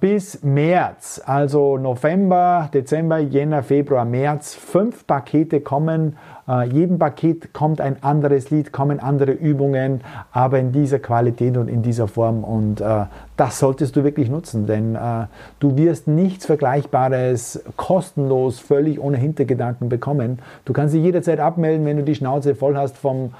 bis 0.00 0.42
März, 0.42 1.22
also 1.24 1.78
November, 1.78 2.68
Dezember, 2.74 3.18
Jänner, 3.18 3.62
Februar, 3.62 4.04
März. 4.04 4.54
Fünf 4.54 5.06
Pakete 5.06 5.62
kommen. 5.62 6.16
Äh, 6.46 6.68
jedem 6.68 6.98
Paket 6.98 7.54
kommt 7.54 7.80
ein 7.80 8.02
anderes 8.02 8.50
Lied, 8.50 8.72
kommen 8.72 9.00
andere 9.00 9.32
Übungen, 9.32 10.02
aber 10.32 10.58
in 10.58 10.72
dieser 10.72 10.98
Qualität 10.98 11.56
und 11.56 11.68
in 11.68 11.82
dieser 11.82 12.08
Form. 12.08 12.44
Und 12.44 12.80
äh, 12.80 13.06
das 13.36 13.58
solltest 13.58 13.96
du 13.96 14.04
wirklich 14.04 14.28
nutzen, 14.28 14.66
denn 14.66 14.94
äh, 14.94 15.26
du 15.60 15.76
wirst 15.76 16.06
nichts 16.06 16.44
Vergleichbares 16.46 17.64
kostenlos, 17.76 18.60
völlig 18.60 19.00
ohne 19.00 19.16
Hintergedanken 19.16 19.88
bekommen. 19.88 20.40
Du 20.66 20.72
kannst 20.72 20.94
dich 20.94 21.02
jederzeit 21.02 21.40
abmelden, 21.40 21.86
wenn 21.86 21.96
du 21.96 22.02
die 22.02 22.14
Schnauze 22.14 22.54
voll 22.54 22.76
hast 22.76 22.98
vom 22.98 23.32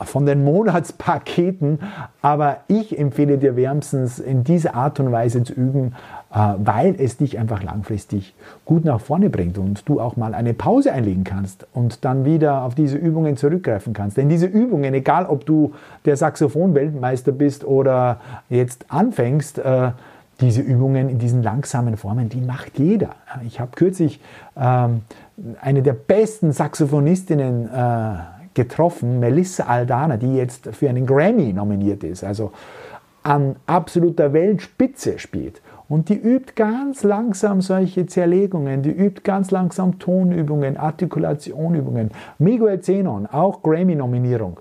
von 0.00 0.26
den 0.26 0.44
Monatspaketen, 0.44 1.80
aber 2.22 2.58
ich 2.68 2.98
empfehle 2.98 3.38
dir 3.38 3.56
wärmstens 3.56 4.18
in 4.18 4.44
dieser 4.44 4.74
Art 4.74 5.00
und 5.00 5.10
Weise 5.10 5.42
zu 5.42 5.52
üben, 5.52 5.94
äh, 6.32 6.54
weil 6.58 6.94
es 6.98 7.16
dich 7.16 7.38
einfach 7.38 7.62
langfristig 7.62 8.34
gut 8.64 8.84
nach 8.84 9.00
vorne 9.00 9.28
bringt 9.28 9.58
und 9.58 9.88
du 9.88 10.00
auch 10.00 10.16
mal 10.16 10.34
eine 10.34 10.54
Pause 10.54 10.92
einlegen 10.92 11.24
kannst 11.24 11.66
und 11.72 12.04
dann 12.04 12.24
wieder 12.24 12.62
auf 12.62 12.74
diese 12.74 12.96
Übungen 12.96 13.36
zurückgreifen 13.36 13.92
kannst. 13.92 14.16
Denn 14.16 14.28
diese 14.28 14.46
Übungen, 14.46 14.94
egal 14.94 15.26
ob 15.26 15.44
du 15.46 15.72
der 16.04 16.16
Saxophon-Weltmeister 16.16 17.32
bist 17.32 17.64
oder 17.64 18.20
jetzt 18.48 18.86
anfängst, 18.88 19.58
äh, 19.58 19.90
diese 20.40 20.60
Übungen 20.60 21.08
in 21.08 21.18
diesen 21.18 21.42
langsamen 21.42 21.96
Formen, 21.96 22.28
die 22.28 22.40
macht 22.40 22.78
jeder. 22.78 23.16
Ich 23.44 23.58
habe 23.58 23.72
kürzlich 23.74 24.20
ähm, 24.56 25.02
eine 25.60 25.82
der 25.82 25.94
besten 25.94 26.52
Saxophonistinnen 26.52 27.68
äh, 27.68 28.14
getroffen, 28.58 29.20
Melissa 29.20 29.64
Aldana, 29.66 30.16
die 30.16 30.34
jetzt 30.34 30.74
für 30.74 30.88
einen 30.88 31.06
Grammy 31.06 31.52
nominiert 31.52 32.02
ist, 32.02 32.24
also 32.24 32.50
an 33.22 33.54
absoluter 33.66 34.32
Weltspitze 34.32 35.20
spielt. 35.20 35.62
Und 35.88 36.08
die 36.08 36.18
übt 36.18 36.54
ganz 36.56 37.04
langsam 37.04 37.60
solche 37.60 38.06
Zerlegungen, 38.06 38.82
die 38.82 38.90
übt 38.90 39.22
ganz 39.22 39.52
langsam 39.52 40.00
Tonübungen, 40.00 40.76
Artikulationübungen. 40.76 42.10
Miguel 42.38 42.80
Zenon, 42.80 43.26
auch 43.26 43.62
Grammy-Nominierung, 43.62 44.58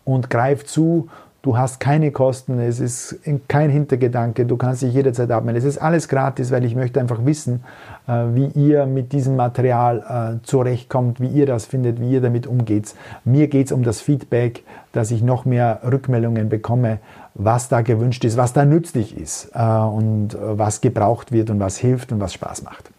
und 0.05 0.29
greif 0.29 0.66
zu 0.66 1.09
Du 1.46 1.56
hast 1.56 1.78
keine 1.78 2.11
Kosten, 2.11 2.59
es 2.59 2.80
ist 2.80 3.20
kein 3.46 3.70
Hintergedanke, 3.70 4.46
du 4.46 4.56
kannst 4.56 4.82
dich 4.82 4.92
jederzeit 4.92 5.30
abmelden. 5.30 5.56
Es 5.56 5.64
ist 5.64 5.78
alles 5.78 6.09
gratis, 6.09 6.50
weil 6.50 6.64
ich 6.64 6.74
möchte 6.74 6.98
einfach 6.98 7.24
wissen, 7.24 7.62
äh, 8.09 8.24
wie 8.32 8.46
ihr 8.46 8.85
mit 8.87 9.12
diesem 9.12 9.37
Material 9.37 10.40
äh, 10.40 10.44
zurechtkommt, 10.44 11.20
wie 11.20 11.28
ihr 11.28 11.46
das 11.46 11.64
findet, 11.64 12.00
wie 12.00 12.11
ihr 12.11 12.20
damit 12.20 12.48
umgeht. 12.48 12.96
Mir 13.24 13.46
geht 13.46 13.66
es 13.66 13.72
um 13.72 13.85
das 13.85 14.00
Feedback, 14.00 14.64
dass 14.90 15.12
ich 15.12 15.22
noch 15.22 15.44
mehr 15.44 15.82
Rückmeldungen 15.88 16.48
bekomme, 16.48 16.98
was 17.35 17.68
da 17.68 17.82
gewünscht 17.82 18.24
ist, 18.24 18.37
was 18.37 18.52
da 18.52 18.64
nützlich 18.64 19.16
ist 19.16 19.52
äh, 19.54 19.62
und 19.62 20.37
was 20.40 20.80
gebraucht 20.80 21.30
wird 21.30 21.50
und 21.50 21.61
was 21.61 21.76
hilft 21.76 22.11
und 22.11 22.18
was 22.18 22.35
Spaß 22.35 22.64
macht. 22.64 22.90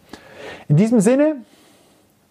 In 0.68 0.76
diesem 0.76 1.00
Sinne 1.00 1.34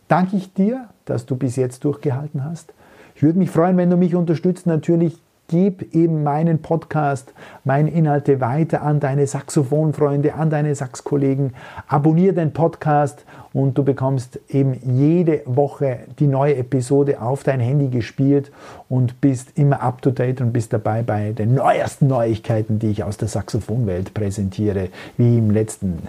danke 0.08 0.36
ich 0.36 0.52
dir, 0.52 0.86
dass 1.06 1.28
du 1.28 1.36
bis 1.36 1.58
jetzt 1.58 1.84
durchgehalten 1.84 2.44
hast. 2.44 2.74
Ich 3.14 3.22
würde 3.22 3.38
mich 3.38 3.52
freuen, 3.52 3.78
wenn 3.78 3.92
du 3.92 3.98
mich 3.98 4.16
unterstützt, 4.16 4.66
natürlich 4.66 5.20
gib 5.48 5.96
eben 5.96 6.24
meinen 6.24 6.62
Podcast, 6.62 7.34
meine 7.64 7.90
Inhalte 7.90 8.42
weiter 8.42 8.82
an 8.82 9.00
deine 9.00 9.26
Saxophonfreunde, 9.28 10.34
an 10.34 10.50
deine 10.50 10.76
Saxkollegen. 10.76 11.54
Abonniere 11.88 12.34
den 12.34 12.52
Podcast 12.52 13.24
und 13.54 13.78
du 13.78 13.84
bekommst 13.84 14.40
eben 14.50 14.74
jede 14.84 15.42
Woche 15.46 16.00
die 16.20 16.28
neue 16.28 16.58
Episode 16.58 17.22
auf 17.22 17.44
dein 17.44 17.62
Handy 17.62 17.88
gespielt 17.88 18.52
und 18.90 19.22
bist 19.22 19.58
immer 19.58 19.82
up 19.82 20.02
to 20.02 20.12
date 20.12 20.42
und 20.42 20.52
bist 20.52 20.74
dabei 20.74 21.02
bei 21.02 21.32
den 21.32 21.56
neuesten 21.56 22.08
Neuigkeiten, 22.08 22.80
die 22.80 22.92
ich 22.92 23.04
aus 23.04 23.18
der 23.18 23.30
Saxophonwelt 23.30 24.14
präsentiere, 24.14 24.90
wie 25.16 25.38
im 25.38 25.52
letzten 25.52 26.04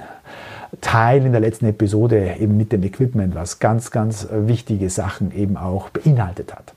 Teil 0.81 1.25
in 1.25 1.33
der 1.33 1.41
letzten 1.41 1.67
Episode 1.67 2.35
eben 2.39 2.57
mit 2.57 2.73
dem 2.73 2.83
Equipment, 2.83 3.35
was 3.35 3.59
ganz, 3.59 3.91
ganz 3.91 4.29
wichtige 4.31 4.91
Sachen 4.91 5.35
eben 5.35 5.57
auch 5.57 5.89
beinhaltet 5.91 6.55
hat. 6.55 6.75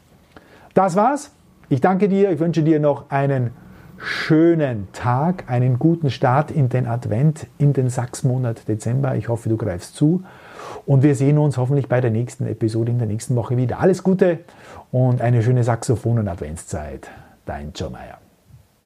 Das 0.73 0.95
war's. 0.95 1.31
Ich 1.71 1.79
danke 1.79 2.09
dir, 2.09 2.29
ich 2.31 2.39
wünsche 2.41 2.63
dir 2.63 2.81
noch 2.81 3.11
einen 3.11 3.51
schönen 3.95 4.89
Tag, 4.91 5.45
einen 5.49 5.79
guten 5.79 6.09
Start 6.09 6.51
in 6.51 6.67
den 6.67 6.85
Advent, 6.85 7.47
in 7.59 7.71
den 7.71 7.89
Sachsmonat 7.89 8.67
Dezember. 8.67 9.15
Ich 9.15 9.29
hoffe, 9.29 9.47
du 9.47 9.55
greifst 9.55 9.95
zu. 9.95 10.21
Und 10.85 11.01
wir 11.01 11.15
sehen 11.15 11.37
uns 11.37 11.55
hoffentlich 11.55 11.87
bei 11.87 12.01
der 12.01 12.11
nächsten 12.11 12.45
Episode 12.45 12.91
in 12.91 12.97
der 12.97 13.07
nächsten 13.07 13.37
Woche 13.37 13.55
wieder. 13.55 13.79
Alles 13.79 14.03
Gute 14.03 14.39
und 14.91 15.21
eine 15.21 15.41
schöne 15.41 15.63
Saxophon- 15.63 16.19
und 16.19 16.27
Adventszeit. 16.27 17.09
Dein 17.45 17.71
Joe 17.73 17.89
Meyer. 17.89 18.20